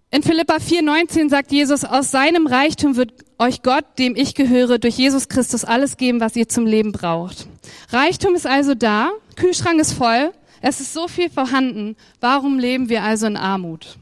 In 0.09 0.21
Philippa 0.21 0.57
4,19 0.57 1.29
sagt 1.29 1.51
Jesus, 1.51 1.83
aus 1.85 2.11
seinem 2.11 2.45
Reichtum 2.45 2.95
wird 2.95 3.13
euch 3.39 3.63
Gott, 3.63 3.85
dem 3.97 4.15
ich 4.15 4.35
gehöre, 4.35 4.77
durch 4.77 4.97
Jesus 4.97 5.27
Christus 5.27 5.65
alles 5.65 5.97
geben, 5.97 6.19
was 6.19 6.35
ihr 6.35 6.47
zum 6.47 6.67
Leben 6.67 6.91
braucht. 6.91 7.47
Reichtum 7.89 8.35
ist 8.35 8.45
also 8.45 8.75
da, 8.75 9.09
Kühlschrank 9.35 9.79
ist 9.79 9.93
voll, 9.93 10.31
es 10.61 10.79
ist 10.79 10.93
so 10.93 11.07
viel 11.07 11.29
vorhanden. 11.29 11.95
Warum 12.19 12.59
leben 12.59 12.89
wir 12.89 13.03
also 13.03 13.25
in 13.25 13.37
Armut? 13.37 13.97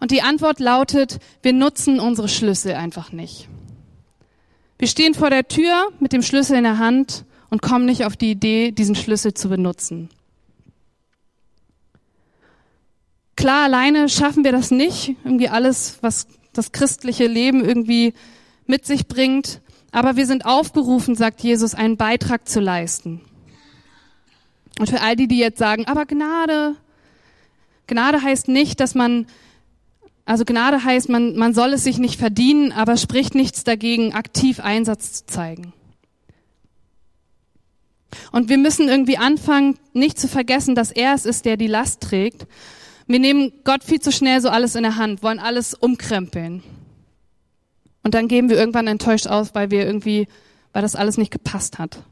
Und 0.00 0.10
die 0.10 0.22
Antwort 0.22 0.60
lautet, 0.60 1.18
wir 1.42 1.52
nutzen 1.52 2.00
unsere 2.00 2.28
Schlüssel 2.28 2.74
einfach 2.74 3.12
nicht. 3.12 3.48
Wir 4.78 4.88
stehen 4.88 5.14
vor 5.14 5.30
der 5.30 5.48
Tür 5.48 5.88
mit 5.98 6.12
dem 6.12 6.22
Schlüssel 6.22 6.56
in 6.56 6.64
der 6.64 6.78
Hand 6.78 7.24
und 7.50 7.62
kommen 7.62 7.84
nicht 7.84 8.04
auf 8.04 8.16
die 8.16 8.30
Idee, 8.30 8.70
diesen 8.70 8.94
Schlüssel 8.94 9.34
zu 9.34 9.48
benutzen. 9.48 10.10
Klar, 13.36 13.64
alleine 13.64 14.08
schaffen 14.08 14.44
wir 14.44 14.52
das 14.52 14.70
nicht, 14.70 15.16
irgendwie 15.24 15.48
alles, 15.48 15.98
was 16.00 16.26
das 16.52 16.72
christliche 16.72 17.26
Leben 17.26 17.64
irgendwie 17.64 18.14
mit 18.66 18.84
sich 18.84 19.06
bringt, 19.06 19.60
aber 19.92 20.16
wir 20.16 20.26
sind 20.26 20.44
aufgerufen, 20.44 21.14
sagt 21.14 21.40
Jesus, 21.40 21.74
einen 21.74 21.96
Beitrag 21.96 22.48
zu 22.48 22.60
leisten. 22.60 23.20
Und 24.78 24.90
für 24.90 25.00
all 25.00 25.16
die, 25.16 25.28
die 25.28 25.38
jetzt 25.38 25.58
sagen, 25.58 25.86
aber 25.86 26.06
Gnade, 26.06 26.76
Gnade 27.86 28.22
heißt 28.22 28.48
nicht, 28.48 28.80
dass 28.80 28.94
man 28.94 29.26
also 30.28 30.44
Gnade 30.44 30.84
heißt, 30.84 31.08
man, 31.08 31.36
man 31.36 31.54
soll 31.54 31.72
es 31.72 31.84
sich 31.84 31.96
nicht 31.96 32.20
verdienen, 32.20 32.70
aber 32.70 32.98
spricht 32.98 33.34
nichts 33.34 33.64
dagegen, 33.64 34.12
aktiv 34.12 34.60
Einsatz 34.60 35.12
zu 35.14 35.26
zeigen. 35.26 35.72
Und 38.30 38.50
wir 38.50 38.58
müssen 38.58 38.90
irgendwie 38.90 39.16
anfangen, 39.16 39.78
nicht 39.94 40.18
zu 40.18 40.28
vergessen, 40.28 40.74
dass 40.74 40.90
er 40.90 41.14
es 41.14 41.24
ist, 41.24 41.46
der 41.46 41.56
die 41.56 41.66
Last 41.66 42.02
trägt. 42.02 42.46
Wir 43.06 43.20
nehmen 43.20 43.52
Gott 43.64 43.82
viel 43.82 44.00
zu 44.00 44.12
schnell 44.12 44.42
so 44.42 44.50
alles 44.50 44.74
in 44.74 44.82
der 44.82 44.96
Hand, 44.96 45.22
wollen 45.22 45.38
alles 45.38 45.72
umkrempeln. 45.72 46.62
Und 48.02 48.12
dann 48.12 48.28
geben 48.28 48.50
wir 48.50 48.58
irgendwann 48.58 48.86
enttäuscht 48.86 49.28
aus, 49.28 49.54
weil 49.54 49.70
wir 49.70 49.86
irgendwie, 49.86 50.28
weil 50.74 50.82
das 50.82 50.94
alles 50.94 51.16
nicht 51.16 51.30
gepasst 51.30 51.78
hat. 51.78 52.02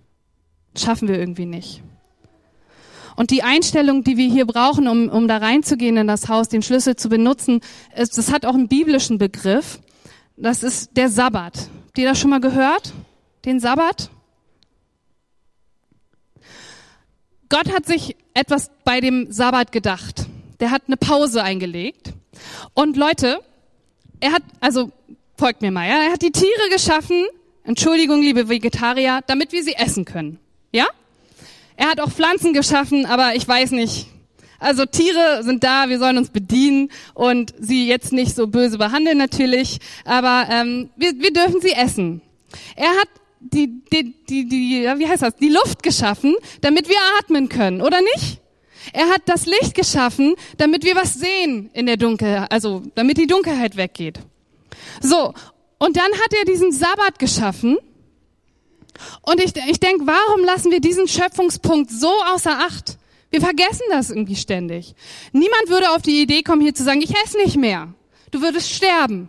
schaffen 0.75 1.07
wir 1.07 1.19
irgendwie 1.19 1.45
nicht. 1.45 1.83
Und 3.17 3.31
die 3.31 3.43
Einstellung, 3.43 4.05
die 4.05 4.17
wir 4.17 4.29
hier 4.29 4.47
brauchen, 4.47 4.87
um, 4.87 5.09
um 5.09 5.27
da 5.27 5.39
reinzugehen 5.39 5.97
in 5.97 6.07
das 6.07 6.29
Haus, 6.29 6.49
den 6.49 6.63
Schlüssel 6.63 6.97
zu 6.97 7.09
benutzen, 7.09 7.61
ist, 7.97 8.19
das 8.19 8.31
hat 8.31 8.45
auch 8.45 8.55
einen 8.55 8.69
biblischen 8.69 9.19
Begriff. 9.19 9.81
das 10.37 10.63
ist 10.63 10.97
der 10.97 11.09
Sabbat. 11.09 11.71
Habt 11.87 11.99
ihr 11.99 12.09
das 12.09 12.19
schon 12.19 12.31
mal 12.31 12.41
gehört? 12.41 12.93
Den 13.47 13.59
Sabbat? 13.59 14.11
Gott 17.49 17.73
hat 17.73 17.87
sich 17.87 18.17
etwas 18.35 18.71
bei 18.85 19.01
dem 19.01 19.33
Sabbat 19.33 19.73
gedacht. 19.73 20.27
Der 20.61 20.71
hat 20.71 20.83
eine 20.87 20.97
Pause 20.97 21.43
eingelegt. 21.43 22.13
Und 22.75 22.97
Leute, 22.97 23.41
er 24.21 24.33
hat, 24.33 24.43
also 24.61 24.91
folgt 25.39 25.63
mir 25.63 25.71
mal, 25.71 25.89
ja, 25.89 26.03
er 26.03 26.13
hat 26.13 26.23
die 26.23 26.33
Tiere 26.33 26.69
geschaffen, 26.71 27.25
Entschuldigung, 27.65 28.21
liebe 28.21 28.49
Vegetarier, 28.49 29.21
damit 29.27 29.53
wir 29.53 29.63
sie 29.63 29.75
essen 29.75 30.05
können. 30.05 30.39
Ja? 30.73 30.87
Er 31.77 31.89
hat 31.89 32.01
auch 32.01 32.11
Pflanzen 32.11 32.53
geschaffen, 32.53 33.07
aber 33.07 33.35
ich 33.35 33.47
weiß 33.47 33.73
nicht. 33.73 34.07
Also 34.59 34.87
Tiere 34.87 35.43
sind 35.43 35.65
da, 35.65 35.89
wir 35.89 35.99
sollen 35.99 36.17
uns 36.17 36.31
bedienen 36.31 36.91
und 37.15 37.55
sie 37.59 37.87
jetzt 37.87 38.13
nicht 38.13 38.35
so 38.35 38.47
böse 38.47 38.79
behandeln 38.79 39.19
natürlich, 39.19 39.79
aber 40.05 40.47
ähm, 40.51 40.89
wir, 40.97 41.13
wir 41.19 41.33
dürfen 41.33 41.61
sie 41.61 41.73
essen. 41.73 42.23
Er 42.75 42.89
hat 42.89 43.09
die, 43.41 43.83
die, 43.93 44.15
die, 44.29 44.49
die, 44.49 44.91
wie 44.97 45.07
heißt 45.07 45.23
das, 45.23 45.37
die 45.37 45.51
Luft 45.51 45.83
geschaffen, 45.83 46.35
damit 46.63 46.89
wir 46.89 46.97
atmen 47.21 47.49
können, 47.49 47.83
oder 47.83 48.01
nicht? 48.01 48.41
Er 48.93 49.09
hat 49.09 49.23
das 49.27 49.47
Licht 49.47 49.75
geschaffen, 49.75 50.35
damit 50.57 50.85
wir 50.85 50.97
was 50.97 51.15
sehen 51.15 51.71
in 51.73 51.87
der 51.87 51.97
Dunkelheit, 51.97 52.51
also 52.51 52.83
damit 52.95 53.19
die 53.19 53.27
Dunkelheit 53.27 53.77
weggeht. 53.77 54.21
So, 55.01 55.35
und 55.79 55.97
dann 55.97 56.13
hat 56.13 56.33
er 56.39 56.45
diesen 56.45 56.73
Sabbat 56.73 57.19
geschaffen. 57.19 57.79
Und 59.23 59.41
ich, 59.43 59.53
ich 59.69 59.81
denke, 59.81 60.07
warum 60.07 60.45
lassen 60.45 60.71
wir 60.71 60.81
diesen 60.81 61.09
Schöpfungspunkt 61.09 61.91
so 61.91 62.13
außer 62.33 62.59
Acht? 62.59 62.99
Wir 63.31 63.41
vergessen 63.41 63.85
das 63.91 64.11
irgendwie 64.11 64.37
ständig. 64.37 64.95
Niemand 65.33 65.69
würde 65.69 65.91
auf 65.91 66.03
die 66.03 66.23
Idee 66.23 66.43
kommen, 66.43 66.63
hier 66.63 66.75
zu 66.75 66.85
sagen, 66.85 67.03
ich 67.03 67.15
esse 67.25 67.37
nicht 67.39 67.57
mehr. 67.57 67.93
Du 68.31 68.41
würdest 68.41 68.71
sterben. 68.71 69.29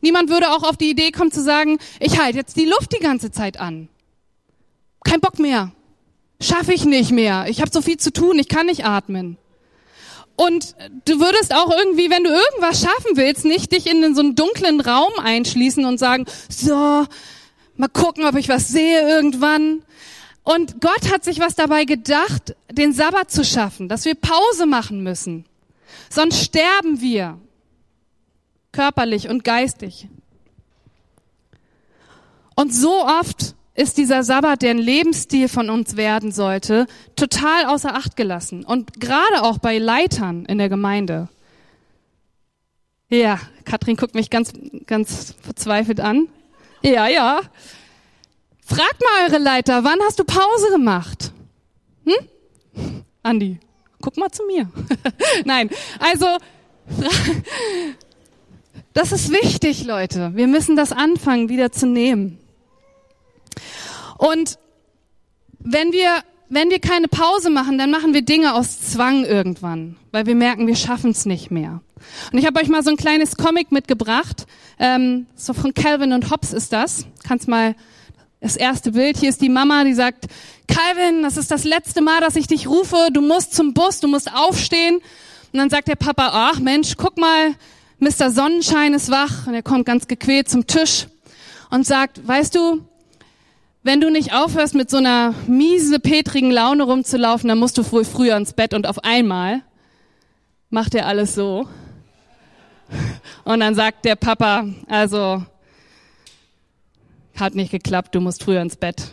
Niemand 0.00 0.30
würde 0.30 0.50
auch 0.50 0.62
auf 0.62 0.76
die 0.76 0.90
Idee 0.90 1.10
kommen 1.10 1.32
zu 1.32 1.42
sagen, 1.42 1.78
ich 2.00 2.18
halte 2.20 2.38
jetzt 2.38 2.56
die 2.56 2.64
Luft 2.64 2.92
die 2.92 3.02
ganze 3.02 3.30
Zeit 3.30 3.58
an. 3.58 3.88
Kein 5.04 5.20
Bock 5.20 5.38
mehr. 5.38 5.72
Schaffe 6.40 6.72
ich 6.72 6.84
nicht 6.84 7.10
mehr. 7.10 7.46
Ich 7.48 7.60
habe 7.60 7.70
so 7.70 7.80
viel 7.82 7.96
zu 7.96 8.12
tun, 8.12 8.38
ich 8.38 8.48
kann 8.48 8.66
nicht 8.66 8.84
atmen. 8.84 9.38
Und 10.36 10.76
du 11.04 11.18
würdest 11.18 11.52
auch 11.52 11.70
irgendwie, 11.76 12.10
wenn 12.10 12.22
du 12.22 12.30
irgendwas 12.30 12.80
schaffen 12.80 13.16
willst, 13.16 13.44
nicht 13.44 13.72
dich 13.72 13.90
in 13.90 14.14
so 14.14 14.20
einen 14.20 14.36
dunklen 14.36 14.80
Raum 14.80 15.12
einschließen 15.20 15.84
und 15.84 15.98
sagen, 15.98 16.26
so, 16.48 17.06
mal 17.78 17.88
gucken, 17.88 18.24
ob 18.24 18.36
ich 18.36 18.48
was 18.48 18.68
sehe 18.68 19.08
irgendwann. 19.08 19.82
Und 20.42 20.80
Gott 20.80 21.12
hat 21.12 21.24
sich 21.24 21.40
was 21.40 21.54
dabei 21.54 21.84
gedacht, 21.84 22.56
den 22.70 22.92
Sabbat 22.92 23.30
zu 23.30 23.44
schaffen, 23.44 23.88
dass 23.88 24.04
wir 24.04 24.14
Pause 24.14 24.66
machen 24.66 25.02
müssen. 25.02 25.44
Sonst 26.10 26.42
sterben 26.42 27.00
wir 27.00 27.38
körperlich 28.72 29.28
und 29.28 29.44
geistig. 29.44 30.08
Und 32.54 32.74
so 32.74 33.04
oft 33.04 33.54
ist 33.74 33.96
dieser 33.96 34.24
Sabbat, 34.24 34.62
der 34.62 34.70
ein 34.70 34.78
Lebensstil 34.78 35.48
von 35.48 35.70
uns 35.70 35.96
werden 35.96 36.32
sollte, 36.32 36.86
total 37.14 37.66
außer 37.66 37.94
Acht 37.94 38.16
gelassen. 38.16 38.64
Und 38.64 39.00
gerade 39.00 39.42
auch 39.42 39.58
bei 39.58 39.78
Leitern 39.78 40.44
in 40.46 40.58
der 40.58 40.68
Gemeinde. 40.68 41.28
Ja, 43.08 43.38
Katrin 43.64 43.96
guckt 43.96 44.14
mich 44.14 44.30
ganz, 44.30 44.52
ganz 44.86 45.34
verzweifelt 45.42 46.00
an. 46.00 46.28
Ja, 46.82 47.08
ja. 47.08 47.40
Fragt 48.64 49.00
mal 49.00 49.28
eure 49.28 49.38
Leiter, 49.38 49.82
wann 49.84 49.98
hast 50.02 50.18
du 50.18 50.24
Pause 50.24 50.70
gemacht? 50.70 51.32
Hm? 52.04 53.02
Andi, 53.22 53.58
guck 54.00 54.16
mal 54.16 54.30
zu 54.30 54.44
mir. 54.44 54.70
Nein, 55.44 55.70
also 55.98 56.26
das 58.92 59.12
ist 59.12 59.30
wichtig, 59.30 59.84
Leute. 59.84 60.32
Wir 60.34 60.46
müssen 60.46 60.76
das 60.76 60.92
anfangen, 60.92 61.48
wieder 61.48 61.72
zu 61.72 61.86
nehmen. 61.86 62.38
Und 64.18 64.58
wenn 65.58 65.92
wir, 65.92 66.22
wenn 66.48 66.70
wir 66.70 66.78
keine 66.78 67.08
Pause 67.08 67.50
machen, 67.50 67.78
dann 67.78 67.90
machen 67.90 68.14
wir 68.14 68.22
Dinge 68.22 68.54
aus 68.54 68.80
Zwang 68.80 69.24
irgendwann, 69.24 69.96
weil 70.12 70.26
wir 70.26 70.34
merken, 70.34 70.66
wir 70.66 70.76
schaffen 70.76 71.10
es 71.10 71.24
nicht 71.26 71.50
mehr. 71.50 71.80
Und 72.32 72.38
ich 72.38 72.46
habe 72.46 72.60
euch 72.60 72.68
mal 72.68 72.82
so 72.82 72.90
ein 72.90 72.96
kleines 72.96 73.36
Comic 73.36 73.72
mitgebracht, 73.72 74.46
ähm, 74.78 75.26
so 75.34 75.52
von 75.52 75.74
Calvin 75.74 76.12
und 76.12 76.30
Hobbes 76.30 76.52
ist 76.52 76.72
das. 76.72 77.06
Kannst 77.24 77.48
mal 77.48 77.74
das 78.40 78.56
erste 78.56 78.92
Bild. 78.92 79.16
Hier 79.16 79.30
ist 79.30 79.40
die 79.40 79.48
Mama, 79.48 79.84
die 79.84 79.94
sagt, 79.94 80.26
Calvin, 80.66 81.22
das 81.22 81.36
ist 81.36 81.50
das 81.50 81.64
letzte 81.64 82.00
Mal, 82.00 82.20
dass 82.20 82.36
ich 82.36 82.46
dich 82.46 82.68
rufe. 82.68 83.08
Du 83.12 83.20
musst 83.20 83.54
zum 83.54 83.74
Bus, 83.74 84.00
du 84.00 84.08
musst 84.08 84.32
aufstehen. 84.32 84.96
Und 85.52 85.58
dann 85.58 85.70
sagt 85.70 85.88
der 85.88 85.96
Papa, 85.96 86.30
ach 86.32 86.60
Mensch, 86.60 86.94
guck 86.96 87.18
mal, 87.18 87.54
Mr. 88.00 88.30
Sonnenschein 88.30 88.94
ist 88.94 89.10
wach 89.10 89.46
und 89.46 89.54
er 89.54 89.62
kommt 89.62 89.84
ganz 89.86 90.06
gequält 90.06 90.48
zum 90.48 90.66
Tisch 90.66 91.06
und 91.70 91.84
sagt, 91.84 92.26
weißt 92.26 92.54
du, 92.54 92.82
wenn 93.82 94.00
du 94.00 94.10
nicht 94.10 94.32
aufhörst, 94.34 94.74
mit 94.74 94.90
so 94.90 94.98
einer 94.98 95.34
miese, 95.46 95.98
petrigen 95.98 96.50
Laune 96.50 96.84
rumzulaufen, 96.84 97.48
dann 97.48 97.58
musst 97.58 97.78
du 97.78 97.90
wohl 97.90 98.04
früher 98.04 98.36
ins 98.36 98.52
Bett 98.52 98.74
und 98.74 98.86
auf 98.86 99.02
einmal 99.02 99.62
macht 100.70 100.94
er 100.94 101.06
alles 101.06 101.34
so. 101.34 101.66
Und 103.44 103.60
dann 103.60 103.74
sagt 103.74 104.04
der 104.04 104.16
Papa, 104.16 104.66
also, 104.88 105.44
hat 107.36 107.54
nicht 107.54 107.70
geklappt, 107.70 108.14
du 108.14 108.20
musst 108.20 108.42
früher 108.42 108.60
ins 108.60 108.76
Bett. 108.76 109.10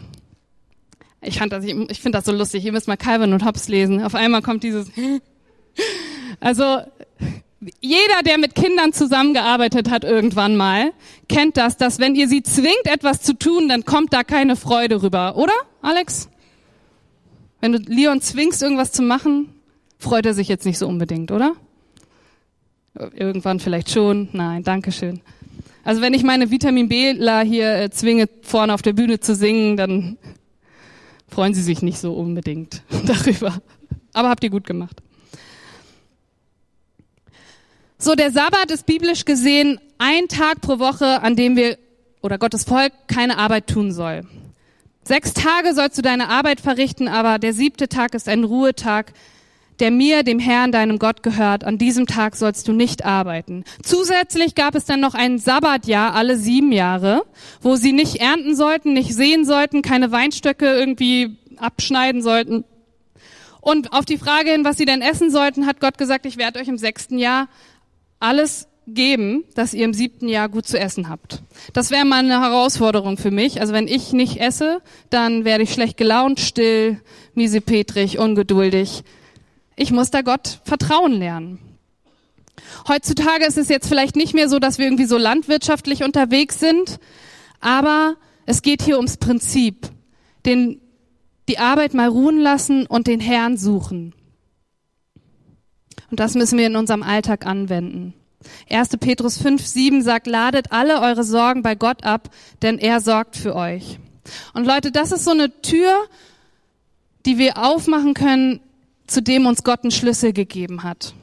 Ich 1.22 1.40
fand 1.40 1.52
das, 1.52 1.64
ich, 1.64 1.76
ich 1.90 2.02
finde 2.02 2.18
das 2.18 2.26
so 2.26 2.32
lustig. 2.32 2.66
Ihr 2.66 2.72
müsst 2.72 2.88
mal 2.88 2.98
Calvin 2.98 3.34
und 3.34 3.46
Hobbes 3.46 3.68
lesen. 3.68 4.04
Auf 4.04 4.16
einmal 4.16 4.42
kommt 4.42 4.64
dieses, 4.64 4.92
also, 6.40 6.82
jeder, 7.80 8.22
der 8.24 8.38
mit 8.38 8.54
Kindern 8.56 8.94
zusammengearbeitet 8.94 9.90
hat 9.90 10.04
irgendwann 10.04 10.56
mal, 10.56 10.92
kennt 11.28 11.58
das, 11.58 11.78
dass 11.78 12.00
wenn 12.00 12.16
ihr 12.16 12.28
sie 12.28 12.44
zwingt, 12.44 12.86
etwas 12.86 13.22
zu 13.22 13.34
tun, 13.38 13.68
dann 13.70 13.86
kommt 13.86 14.14
da 14.14 14.24
keine 14.24 14.56
Freude 14.56 15.02
rüber, 15.02 15.36
oder, 15.38 15.54
Alex? 15.82 16.30
Wenn 17.62 17.72
du 17.72 17.80
Leon 17.80 18.22
zwingst, 18.22 18.62
irgendwas 18.62 18.92
zu 18.92 19.02
machen, 19.02 19.50
freut 19.98 20.26
er 20.26 20.34
sich 20.34 20.48
jetzt 20.48 20.66
nicht 20.66 20.78
so 20.78 20.88
unbedingt, 20.88 21.32
oder? 21.32 21.56
Irgendwann 22.96 23.60
vielleicht 23.60 23.92
schon. 23.92 24.30
Nein, 24.32 24.64
danke 24.64 24.92
schön. 24.92 25.22
Also 25.84 26.02
wenn 26.02 26.14
ich 26.14 26.24
meine 26.24 26.50
Vitamin 26.50 26.88
B-La 26.90 27.42
hier 27.42 27.76
äh, 27.76 27.90
zwinge, 27.90 28.28
vorne 28.42 28.74
auf 28.74 28.82
der 28.82 28.94
Bühne 28.94 29.20
zu 29.20 29.36
singen, 29.36 29.78
dann 29.78 30.18
freuen 31.28 31.54
sie 31.54 31.62
sich 31.62 31.82
nicht 31.82 32.00
so 32.00 32.14
unbedingt 32.14 32.82
darüber. 33.06 33.62
Aber 34.14 34.30
habt 34.30 34.44
ihr 34.44 34.50
gut 34.50 34.66
gemacht. 34.66 35.02
So, 37.98 38.16
der 38.16 38.32
Sabbat 38.32 38.72
ist 38.72 38.86
biblisch 38.86 39.26
gesehen 39.26 39.80
ein 39.98 40.28
Tag 40.28 40.62
pro 40.62 40.80
Woche, 40.80 41.22
an 41.22 41.36
dem 41.36 41.56
wir 41.56 41.78
oder 42.22 42.38
Gottes 42.38 42.64
Volk 42.64 42.92
keine 43.08 43.38
Arbeit 43.38 43.68
tun 43.68 43.92
soll. 43.92 44.26
Sechs 45.04 45.34
Tage 45.34 45.74
sollst 45.76 45.98
du 45.98 46.02
deine 46.02 46.30
Arbeit 46.30 46.60
verrichten, 46.60 47.08
aber 47.08 47.38
der 47.38 47.54
siebte 47.54 47.88
Tag 47.88 48.16
ist 48.16 48.28
ein 48.28 48.44
Ruhetag, 48.44 49.14
der 49.80 49.92
mir, 49.92 50.24
dem 50.24 50.40
Herrn, 50.40 50.72
deinem 50.72 51.00
Gott 51.00 51.24
gehört. 51.24 51.64
An 51.64 51.78
diesem 51.78 52.08
Tag 52.08 52.36
sollst 52.36 52.68
du 52.68 52.74
nicht 52.74 53.06
arbeiten. 53.06 53.64
Zusätzlich 53.84 54.56
gab 54.56 54.76
es 54.76 54.86
dann 54.86 55.00
noch 55.00 55.14
ein 55.14 55.38
Sabbatjahr 55.38 56.14
alle 56.14 56.38
sieben 56.38 56.72
Jahre, 56.72 57.24
wo 57.62 57.76
sie 57.76 57.94
nicht 57.94 58.18
ernten 58.18 58.56
sollten, 58.56 58.94
nicht 58.94 59.14
sehen 59.14 59.46
sollten, 59.46 59.82
keine 59.82 60.12
Weinstöcke 60.12 60.66
irgendwie 60.66 61.38
abschneiden 61.58 62.22
sollten. 62.22 62.64
Und 63.62 63.94
auf 63.94 64.06
die 64.06 64.18
Frage 64.18 64.52
hin, 64.52 64.64
was 64.64 64.78
sie 64.78 64.86
denn 64.86 65.02
essen 65.02 65.32
sollten, 65.32 65.66
hat 65.66 65.80
Gott 65.80 65.98
gesagt, 65.98 66.26
ich 66.26 66.38
werde 66.38 66.60
euch 66.60 66.68
im 66.68 66.78
sechsten 66.78 67.18
Jahr 67.18 67.48
alles 68.20 68.68
geben, 68.88 69.44
dass 69.56 69.74
ihr 69.74 69.86
im 69.86 69.94
siebten 69.94 70.28
Jahr 70.28 70.50
gut 70.50 70.68
zu 70.68 70.80
essen 70.80 71.10
habt. 71.10 71.42
Das 71.74 71.92
wäre 71.92 72.06
mal 72.06 72.20
eine 72.20 72.42
Herausforderung 72.42 73.18
für 73.18 73.32
mich. 73.32 73.62
Also 73.62 73.74
wenn 73.74 73.88
ich 73.88 74.14
nicht 74.14 74.40
esse, 74.40 74.82
dann 75.10 75.46
werde 75.46 75.64
ich 75.64 75.74
schlecht 75.74 75.98
gelaunt, 75.98 76.40
still, 76.40 77.02
miesepetrig, 77.34 78.20
ungeduldig. 78.20 79.04
Ich 79.76 79.92
muss 79.92 80.12
da 80.12 80.22
Gott 80.22 80.60
vertrauen 80.64 81.14
lernen. 81.14 81.60
Heutzutage 82.88 83.46
ist 83.46 83.58
es 83.58 83.70
jetzt 83.70 83.88
vielleicht 83.88 84.16
nicht 84.16 84.34
mehr 84.34 84.50
so, 84.50 84.60
dass 84.60 84.78
wir 84.78 84.86
irgendwie 84.86 85.06
so 85.06 85.18
landwirtschaftlich 85.18 86.04
unterwegs 86.04 86.60
sind, 86.60 87.00
aber 87.60 88.16
es 88.46 88.62
geht 88.62 88.82
hier 88.82 88.98
ums 88.98 89.18
Prinzip. 89.18 89.90
Den, 90.46 90.80
die 91.50 91.58
Arbeit 91.58 91.94
mal 91.94 92.08
ruhen 92.08 92.40
lassen 92.40 92.86
und 92.86 93.08
den 93.08 93.20
Herrn 93.20 93.58
suchen. 93.58 94.14
Und 96.12 96.20
das 96.20 96.36
müssen 96.36 96.58
wir 96.58 96.68
in 96.68 96.76
unserem 96.76 97.04
Alltag 97.04 97.46
anwenden. 97.46 98.14
1. 98.70 98.90
Petrus 99.00 99.38
5, 99.40 99.66
7 99.66 100.02
sagt, 100.04 100.28
ladet 100.28 100.72
alle 100.72 101.02
eure 101.02 101.24
Sorgen 101.24 101.64
bei 101.64 101.76
Gott 101.76 102.06
ab, 102.06 102.30
denn 102.62 102.78
er 102.78 103.02
sorgt 103.02 103.36
für 103.36 103.56
euch. 103.56 104.00
Und 104.54 104.66
Leute, 104.66 104.92
das 104.92 105.12
ist 105.12 105.26
so 105.26 105.32
eine 105.32 105.62
Tür, 105.62 106.06
die 107.26 107.38
wir 107.38 107.58
aufmachen 107.58 108.14
können, 108.14 108.60
zu 109.08 109.22
dem 109.22 109.46
uns 109.46 109.63
Gott 109.63 109.84
einen 109.84 109.91
Schlüssel 109.91 110.34
gegeben 110.34 110.84
hat. 110.84 111.13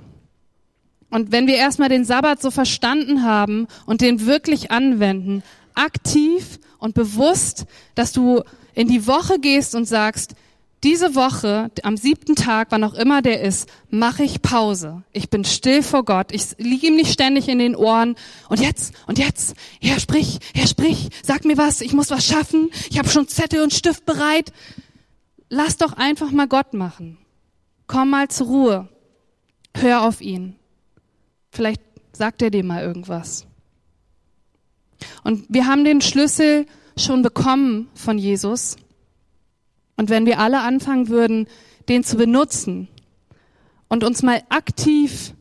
Und 1.10 1.30
wenn 1.30 1.46
wir 1.46 1.56
erstmal 1.56 1.88
den 1.88 2.04
Sabbat 2.04 2.40
so 2.40 2.50
verstanden 2.50 3.22
haben 3.22 3.66
und 3.84 4.00
den 4.00 4.24
wirklich 4.26 4.70
anwenden, 4.70 5.42
aktiv 5.74 6.58
und 6.78 6.94
bewusst, 6.94 7.66
dass 7.94 8.12
du 8.12 8.42
in 8.74 8.88
die 8.88 9.06
Woche 9.06 9.38
gehst 9.38 9.74
und 9.74 9.84
sagst, 9.84 10.34
diese 10.84 11.14
Woche, 11.14 11.70
am 11.84 11.96
siebten 11.96 12.34
Tag, 12.34 12.68
wann 12.70 12.82
auch 12.82 12.94
immer 12.94 13.22
der 13.22 13.40
ist, 13.42 13.68
mache 13.90 14.24
ich 14.24 14.42
Pause. 14.42 15.02
Ich 15.12 15.30
bin 15.30 15.44
still 15.44 15.82
vor 15.82 16.04
Gott. 16.04 16.32
Ich 16.32 16.56
liege 16.58 16.88
ihm 16.88 16.96
nicht 16.96 17.12
ständig 17.12 17.48
in 17.48 17.60
den 17.60 17.76
Ohren. 17.76 18.16
Und 18.48 18.58
jetzt, 18.58 18.92
und 19.06 19.18
jetzt, 19.18 19.54
Herr, 19.80 20.00
sprich, 20.00 20.40
Herr, 20.54 20.66
sprich, 20.66 21.10
sag 21.22 21.44
mir 21.44 21.56
was, 21.56 21.82
ich 21.82 21.92
muss 21.92 22.10
was 22.10 22.26
schaffen. 22.26 22.70
Ich 22.90 22.98
habe 22.98 23.08
schon 23.08 23.28
Zettel 23.28 23.62
und 23.62 23.72
Stift 23.72 24.06
bereit. 24.06 24.52
Lass 25.50 25.76
doch 25.76 25.92
einfach 25.92 26.32
mal 26.32 26.48
Gott 26.48 26.74
machen. 26.74 27.18
Komm 27.86 28.10
mal 28.10 28.28
zur 28.28 28.46
Ruhe. 28.46 28.88
Hör 29.76 30.02
auf 30.02 30.20
ihn. 30.20 30.56
Vielleicht 31.50 31.82
sagt 32.12 32.42
er 32.42 32.50
dir 32.50 32.64
mal 32.64 32.82
irgendwas. 32.82 33.46
Und 35.24 35.44
wir 35.48 35.66
haben 35.66 35.84
den 35.84 36.00
Schlüssel 36.00 36.66
schon 36.96 37.22
bekommen 37.22 37.88
von 37.94 38.18
Jesus. 38.18 38.76
Und 39.96 40.10
wenn 40.10 40.26
wir 40.26 40.38
alle 40.38 40.60
anfangen 40.60 41.08
würden, 41.08 41.46
den 41.88 42.04
zu 42.04 42.16
benutzen 42.16 42.88
und 43.88 44.04
uns 44.04 44.22
mal 44.22 44.42
aktiv 44.48 45.34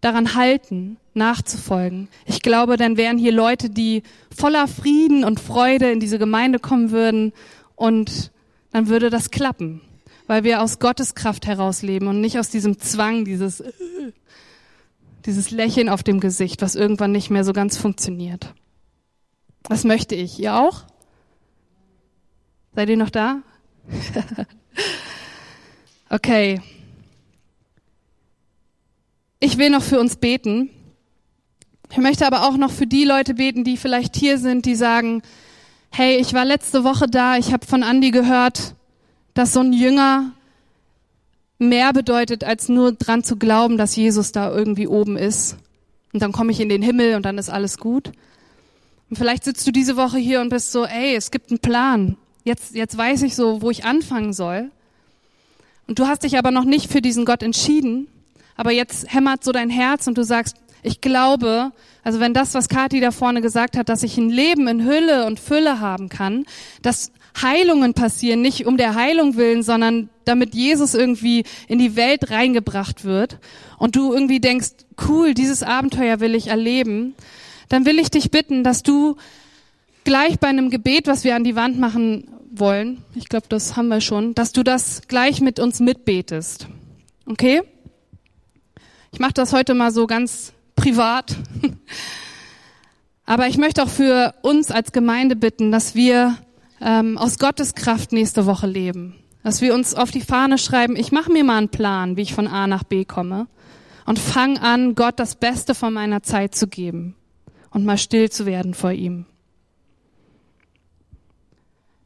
daran 0.00 0.34
halten, 0.34 0.98
nachzufolgen, 1.14 2.08
ich 2.26 2.42
glaube, 2.42 2.76
dann 2.76 2.96
wären 2.96 3.18
hier 3.18 3.32
Leute, 3.32 3.70
die 3.70 4.02
voller 4.34 4.68
Frieden 4.68 5.24
und 5.24 5.40
Freude 5.40 5.90
in 5.90 6.00
diese 6.00 6.18
Gemeinde 6.18 6.58
kommen 6.58 6.90
würden 6.90 7.32
und 7.74 8.30
dann 8.70 8.88
würde 8.88 9.10
das 9.10 9.30
klappen, 9.30 9.80
weil 10.28 10.44
wir 10.44 10.62
aus 10.62 10.78
Gottes 10.78 11.16
Kraft 11.16 11.46
heraus 11.46 11.82
leben 11.82 12.06
und 12.06 12.20
nicht 12.20 12.38
aus 12.38 12.50
diesem 12.50 12.78
Zwang, 12.78 13.24
dieses, 13.24 13.64
dieses 15.26 15.50
Lächeln 15.50 15.88
auf 15.88 16.04
dem 16.04 16.20
Gesicht, 16.20 16.62
was 16.62 16.76
irgendwann 16.76 17.10
nicht 17.10 17.30
mehr 17.30 17.44
so 17.44 17.52
ganz 17.52 17.76
funktioniert. 17.78 18.54
Das 19.64 19.84
möchte 19.84 20.14
ich. 20.14 20.38
Ihr 20.38 20.54
auch? 20.54 20.84
Seid 22.74 22.90
ihr 22.90 22.96
noch 22.98 23.10
da? 23.10 23.42
okay. 26.10 26.60
Ich 29.40 29.56
will 29.56 29.70
noch 29.70 29.82
für 29.82 29.98
uns 29.98 30.16
beten. 30.16 30.68
Ich 31.90 31.96
möchte 31.96 32.26
aber 32.26 32.46
auch 32.46 32.58
noch 32.58 32.70
für 32.70 32.86
die 32.86 33.04
Leute 33.04 33.32
beten, 33.32 33.64
die 33.64 33.78
vielleicht 33.78 34.14
hier 34.14 34.36
sind, 34.36 34.66
die 34.66 34.74
sagen, 34.74 35.22
hey, 35.90 36.16
ich 36.16 36.34
war 36.34 36.44
letzte 36.44 36.84
Woche 36.84 37.06
da, 37.06 37.38
ich 37.38 37.50
habe 37.54 37.66
von 37.66 37.82
Andi 37.82 38.10
gehört, 38.10 38.74
dass 39.38 39.52
so 39.52 39.60
ein 39.60 39.72
Jünger 39.72 40.32
mehr 41.60 41.92
bedeutet, 41.92 42.42
als 42.42 42.68
nur 42.68 42.90
dran 42.90 43.22
zu 43.22 43.36
glauben, 43.36 43.78
dass 43.78 43.94
Jesus 43.94 44.32
da 44.32 44.50
irgendwie 44.50 44.88
oben 44.88 45.16
ist. 45.16 45.56
Und 46.12 46.22
dann 46.22 46.32
komme 46.32 46.50
ich 46.50 46.58
in 46.58 46.68
den 46.68 46.82
Himmel 46.82 47.14
und 47.14 47.22
dann 47.24 47.38
ist 47.38 47.48
alles 47.48 47.78
gut. 47.78 48.10
Und 49.08 49.16
vielleicht 49.16 49.44
sitzt 49.44 49.64
du 49.64 49.70
diese 49.70 49.96
Woche 49.96 50.18
hier 50.18 50.40
und 50.40 50.48
bist 50.48 50.72
so, 50.72 50.84
ey, 50.84 51.14
es 51.14 51.30
gibt 51.30 51.52
einen 51.52 51.60
Plan. 51.60 52.16
Jetzt, 52.42 52.74
jetzt 52.74 52.98
weiß 52.98 53.22
ich 53.22 53.36
so, 53.36 53.62
wo 53.62 53.70
ich 53.70 53.84
anfangen 53.84 54.32
soll. 54.32 54.72
Und 55.86 56.00
du 56.00 56.08
hast 56.08 56.24
dich 56.24 56.36
aber 56.36 56.50
noch 56.50 56.64
nicht 56.64 56.90
für 56.90 57.00
diesen 57.00 57.24
Gott 57.24 57.44
entschieden. 57.44 58.08
Aber 58.56 58.72
jetzt 58.72 59.14
hämmert 59.14 59.44
so 59.44 59.52
dein 59.52 59.70
Herz 59.70 60.08
und 60.08 60.18
du 60.18 60.24
sagst, 60.24 60.56
ich 60.82 61.00
glaube, 61.00 61.70
also 62.02 62.18
wenn 62.18 62.34
das, 62.34 62.54
was 62.54 62.68
Kathi 62.68 62.98
da 62.98 63.12
vorne 63.12 63.40
gesagt 63.40 63.76
hat, 63.76 63.88
dass 63.88 64.02
ich 64.02 64.18
ein 64.18 64.30
Leben 64.30 64.66
in 64.66 64.84
Hülle 64.84 65.26
und 65.26 65.38
Fülle 65.38 65.78
haben 65.78 66.08
kann, 66.08 66.44
dass 66.82 67.12
Heilungen 67.40 67.94
passieren, 67.94 68.42
nicht 68.42 68.66
um 68.66 68.76
der 68.76 68.94
Heilung 68.94 69.36
willen, 69.36 69.62
sondern 69.62 70.08
damit 70.24 70.54
Jesus 70.54 70.94
irgendwie 70.94 71.44
in 71.68 71.78
die 71.78 71.96
Welt 71.96 72.30
reingebracht 72.30 73.04
wird 73.04 73.38
und 73.78 73.96
du 73.96 74.12
irgendwie 74.12 74.40
denkst, 74.40 74.70
cool, 75.08 75.34
dieses 75.34 75.62
Abenteuer 75.62 76.20
will 76.20 76.34
ich 76.34 76.48
erleben, 76.48 77.14
dann 77.68 77.86
will 77.86 77.98
ich 77.98 78.10
dich 78.10 78.30
bitten, 78.30 78.64
dass 78.64 78.82
du 78.82 79.16
gleich 80.04 80.38
bei 80.38 80.48
einem 80.48 80.70
Gebet, 80.70 81.06
was 81.06 81.24
wir 81.24 81.36
an 81.36 81.44
die 81.44 81.56
Wand 81.56 81.78
machen 81.78 82.28
wollen, 82.50 83.04
ich 83.14 83.28
glaube, 83.28 83.46
das 83.48 83.76
haben 83.76 83.88
wir 83.88 84.00
schon, 84.00 84.34
dass 84.34 84.52
du 84.52 84.62
das 84.62 85.02
gleich 85.06 85.40
mit 85.40 85.60
uns 85.60 85.80
mitbetest. 85.80 86.66
Okay? 87.26 87.62
Ich 89.12 89.20
mache 89.20 89.34
das 89.34 89.52
heute 89.52 89.74
mal 89.74 89.90
so 89.90 90.06
ganz 90.06 90.52
privat. 90.76 91.36
Aber 93.26 93.46
ich 93.46 93.58
möchte 93.58 93.82
auch 93.82 93.88
für 93.88 94.34
uns 94.42 94.70
als 94.70 94.92
Gemeinde 94.92 95.36
bitten, 95.36 95.70
dass 95.70 95.94
wir 95.94 96.38
ähm, 96.80 97.18
aus 97.18 97.38
Gottes 97.38 97.74
Kraft 97.74 98.12
nächste 98.12 98.46
Woche 98.46 98.66
leben. 98.66 99.16
Dass 99.42 99.60
wir 99.60 99.74
uns 99.74 99.94
auf 99.94 100.10
die 100.10 100.20
Fahne 100.20 100.58
schreiben, 100.58 100.96
ich 100.96 101.12
mache 101.12 101.32
mir 101.32 101.44
mal 101.44 101.58
einen 101.58 101.68
Plan, 101.68 102.16
wie 102.16 102.22
ich 102.22 102.34
von 102.34 102.46
A 102.46 102.66
nach 102.66 102.84
B 102.84 103.04
komme. 103.04 103.46
Und 104.04 104.18
fang 104.18 104.58
an, 104.58 104.94
Gott 104.94 105.18
das 105.18 105.34
Beste 105.34 105.74
von 105.74 105.92
meiner 105.92 106.22
Zeit 106.22 106.54
zu 106.54 106.66
geben 106.66 107.14
und 107.70 107.84
mal 107.84 107.98
still 107.98 108.30
zu 108.30 108.46
werden 108.46 108.74
vor 108.74 108.92
ihm. 108.92 109.26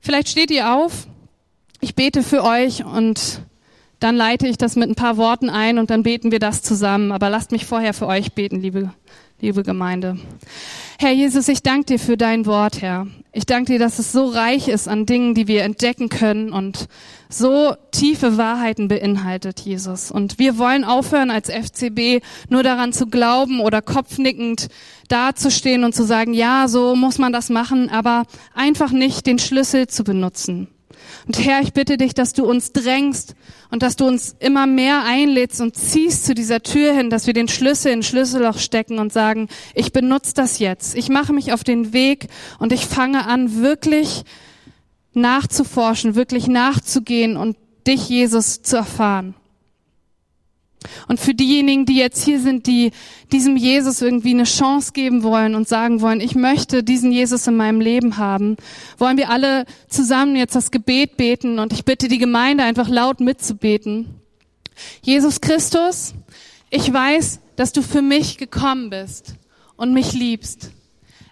Vielleicht 0.01 0.29
steht 0.29 0.51
ihr 0.51 0.75
auf, 0.75 1.07
ich 1.81 1.95
bete 1.95 2.23
für 2.23 2.43
euch 2.43 2.85
und 2.85 3.43
dann 4.01 4.17
leite 4.17 4.49
ich 4.49 4.59
das 4.59 4.75
mit 4.75 4.89
ein 4.89 4.97
paar 4.97 5.17
Worten 5.17 5.49
ein 5.49 5.79
und 5.79 5.91
dann 5.91 6.03
beten 6.03 6.33
wir 6.33 6.41
das 6.41 6.63
zusammen. 6.63 7.13
Aber 7.13 7.31
lasst 7.31 7.53
mich 7.53 7.67
vorher 7.67 7.95
für 7.95 8.09
euch 8.09 8.33
beten, 8.33 8.61
liebe, 8.61 8.93
liebe 9.43 9.65
Gemeinde. 9.65 10.19
Herr 11.01 11.11
Jesus, 11.11 11.49
ich 11.49 11.63
danke 11.63 11.87
dir 11.87 11.99
für 11.99 12.17
dein 12.17 12.47
Wort, 12.47 12.81
Herr. 12.81 13.09
Ich 13.33 13.45
danke 13.45 13.73
dir, 13.73 13.79
dass 13.81 13.99
es 13.99 14.13
so 14.13 14.27
reich 14.27 14.69
ist 14.69 14.87
an 14.87 15.05
Dingen, 15.05 15.35
die 15.35 15.49
wir 15.49 15.65
entdecken 15.65 16.09
können 16.09 16.53
und 16.53 16.87
so 17.29 17.75
tiefe 17.91 18.39
Wahrheiten 18.39 18.87
beinhaltet, 18.87 19.59
Jesus. 19.61 20.13
Und 20.13 20.39
wir 20.39 20.59
wollen 20.59 20.85
aufhören, 20.85 21.31
als 21.31 21.51
FCB 21.51 22.23
nur 22.51 22.63
daran 22.63 22.93
zu 22.93 23.07
glauben 23.07 23.61
oder 23.61 23.83
kopfnickend 23.83 24.69
dazustehen 25.09 25.83
und 25.83 25.93
zu 25.93 26.05
sagen, 26.05 26.35
ja, 26.35 26.69
so 26.69 26.95
muss 26.95 27.19
man 27.19 27.33
das 27.33 27.51
machen, 27.51 27.91
aber 27.91 28.27
einfach 28.55 28.93
nicht 28.93 29.27
den 29.27 29.41
Schlüssel 29.41 29.89
zu 29.89 30.05
benutzen. 30.05 30.69
Und 31.27 31.45
Herr, 31.45 31.61
ich 31.63 31.73
bitte 31.73 31.97
dich, 31.97 32.15
dass 32.15 32.33
du 32.33 32.45
uns 32.45 32.73
drängst 32.73 33.35
und 33.71 33.83
dass 33.83 33.97
du 33.97 34.07
uns 34.07 34.37
immer 34.39 34.67
mehr 34.67 35.05
einlädst 35.05 35.61
und 35.61 35.77
ziehst 35.77 36.25
zu 36.27 36.35
dieser 36.35 36.63
Tür 36.63 36.93
hin, 36.95 37.11
dass 37.11 37.27
wir 37.27 37.35
den 37.35 37.49
Schlüssel 37.49 37.93
in 37.93 38.03
Schlüsselloch 38.03 38.59
stecken 38.59 38.99
und 38.99 39.13
sagen, 39.13 39.49
ich 39.75 39.93
benutze 39.93 40.35
das 40.35 40.59
jetzt. 40.59 40.97
Ich 40.97 41.09
mache 41.09 41.33
mich 41.33 41.53
auf 41.53 41.65
den 41.65 41.93
Weg 41.93 42.29
und 42.59 42.73
ich 42.73 42.87
fange 42.87 43.27
an, 43.27 43.63
wirklich 43.63 44.25
nachzuforschen, 45.15 46.15
wirklich 46.15 46.47
nachzugehen 46.49 47.37
und 47.37 47.57
dich, 47.87 48.09
Jesus, 48.09 48.63
zu 48.63 48.77
erfahren. 48.77 49.35
Und 51.09 51.21
für 51.21 51.35
diejenigen, 51.35 51.87
die 51.87 51.97
jetzt 51.97 52.25
hier 52.25 52.41
sind, 52.41 52.67
die 52.67 52.93
diesem 53.33 53.57
Jesus 53.57 54.03
irgendwie 54.03 54.31
eine 54.31 54.45
Chance 54.45 54.93
geben 54.93 55.23
wollen 55.23 55.55
und 55.55 55.69
sagen 55.69 56.01
wollen, 56.01 56.21
ich 56.21 56.35
möchte 56.35 56.83
diesen 56.83 57.13
Jesus 57.13 57.47
in 57.47 57.57
meinem 57.57 57.81
Leben 57.81 58.17
haben, 58.17 58.57
wollen 58.99 59.17
wir 59.17 59.31
alle 59.31 59.65
zusammen 59.89 60.37
jetzt 60.37 60.55
das 60.55 60.71
Gebet 60.71 61.17
beten 61.17 61.59
und 61.59 61.73
ich 61.73 61.85
bitte 61.85 62.09
die 62.09 62.19
Gemeinde 62.19 62.65
einfach 62.65 62.89
laut 62.89 63.21
mitzubeten. 63.21 64.15
Jesus 65.03 65.41
Christus, 65.41 66.15
ich 66.71 66.93
weiß, 66.93 67.41
dass 67.57 67.73
du 67.73 67.83
für 67.83 68.03
mich 68.03 68.39
gekommen 68.39 68.91
bist 68.91 69.35
und 69.77 69.93
mich 69.93 70.13
liebst. 70.13 70.71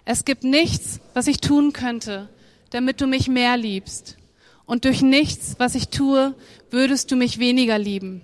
Es 0.05 0.25
gibt 0.25 0.43
nichts, 0.43 0.99
was 1.13 1.27
ich 1.27 1.41
tun 1.41 1.73
könnte, 1.73 2.29
damit 2.71 3.01
du 3.01 3.07
mich 3.07 3.27
mehr 3.27 3.57
liebst. 3.57 4.17
Und 4.65 4.85
durch 4.85 5.01
nichts, 5.01 5.55
was 5.57 5.75
ich 5.75 5.89
tue, 5.89 6.33
würdest 6.69 7.11
du 7.11 7.15
mich 7.15 7.39
weniger 7.39 7.77
lieben. 7.77 8.21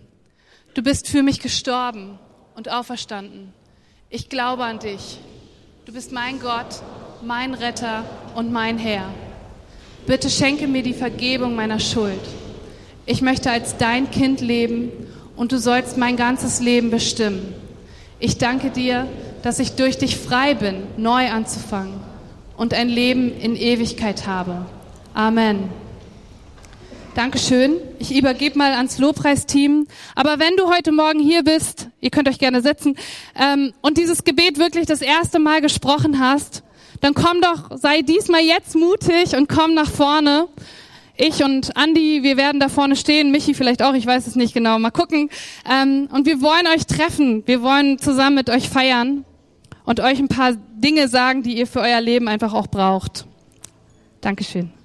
Du 0.78 0.84
bist 0.84 1.08
für 1.08 1.24
mich 1.24 1.40
gestorben 1.40 2.20
und 2.56 2.70
auferstanden. 2.70 3.52
Ich 4.12 4.30
glaube 4.30 4.64
an 4.64 4.78
dich. 4.78 5.18
Du 5.88 5.92
bist 5.92 6.12
mein 6.12 6.40
Gott, 6.40 6.84
mein 7.24 7.56
Retter 7.56 8.06
und 8.36 8.52
mein 8.52 8.78
Herr. 8.78 9.12
Bitte 10.06 10.30
schenke 10.30 10.68
mir 10.68 10.84
die 10.84 10.94
Vergebung 10.94 11.56
meiner 11.56 11.80
Schuld. 11.80 12.22
Ich 13.08 13.24
möchte 13.24 13.50
als 13.50 13.78
dein 13.78 14.12
Kind 14.12 14.40
leben 14.40 14.92
und 15.36 15.52
du 15.52 15.58
sollst 15.58 15.98
mein 15.98 16.16
ganzes 16.16 16.60
Leben 16.60 16.92
bestimmen. 16.92 17.56
Ich 18.20 18.38
danke 18.38 18.70
dir, 18.70 19.08
dass 19.42 19.58
ich 19.58 19.72
durch 19.72 19.98
dich 19.98 20.16
frei 20.16 20.54
bin, 20.54 20.84
neu 20.96 21.32
anzufangen 21.32 22.00
und 22.56 22.76
ein 22.76 22.90
Leben 22.90 23.36
in 23.36 23.56
Ewigkeit 23.56 24.28
habe. 24.28 24.68
Amen. 25.16 25.70
Dankeschön. 27.18 27.78
Ich 27.98 28.16
übergebe 28.16 28.60
mal 28.60 28.74
ans 28.74 29.00
Lobpreisteam. 29.00 29.88
Aber 30.14 30.38
wenn 30.38 30.56
du 30.56 30.70
heute 30.70 30.92
Morgen 30.92 31.18
hier 31.18 31.44
bist, 31.44 31.90
ihr 32.00 32.12
könnt 32.12 32.30
euch 32.30 32.38
gerne 32.38 32.62
setzen, 32.62 32.96
ähm, 33.36 33.74
und 33.82 33.98
dieses 33.98 34.24
Gebet 34.24 34.60
wirklich 34.60 34.86
das 34.86 35.02
erste 35.02 35.40
Mal 35.40 35.62
gesprochen 35.62 36.20
hast, 36.20 36.62
dann 37.02 37.16
komm 37.16 37.42
doch, 37.42 37.76
sei 37.76 38.04
diesmal 38.04 38.42
jetzt 38.42 38.76
mutig 38.76 39.36
und 39.36 39.50
komm 39.50 39.74
nach 39.74 39.90
vorne. 39.90 40.48
Ich 41.16 41.44
und 41.44 41.76
Andi, 41.76 42.22
wir 42.22 42.38
werden 42.38 42.60
da 42.60 42.70
vorne 42.70 42.96
stehen, 42.96 43.32
Michi 43.32 43.56
vielleicht 43.56 43.82
auch, 43.82 43.96
ich 43.96 44.06
weiß 44.06 44.28
es 44.28 44.36
nicht 44.36 44.54
genau, 44.54 44.78
mal 44.78 44.92
gucken. 44.92 45.32
Ähm, 45.68 46.10
und 46.12 46.28
wir 46.28 46.40
wollen 46.44 46.68
euch 46.68 46.86
treffen, 46.86 47.42
wir 47.48 47.64
wollen 47.64 47.98
zusammen 47.98 48.36
mit 48.36 48.52
euch 48.52 48.70
feiern 48.70 49.26
und 49.86 50.02
euch 50.02 50.20
ein 50.20 50.28
paar 50.28 50.54
Dinge 50.54 51.08
sagen, 51.08 51.42
die 51.42 51.58
ihr 51.58 51.66
für 51.66 51.80
euer 51.80 52.00
Leben 52.00 52.28
einfach 52.28 52.54
auch 52.54 52.68
braucht. 52.68 53.26
Dankeschön. 54.22 54.77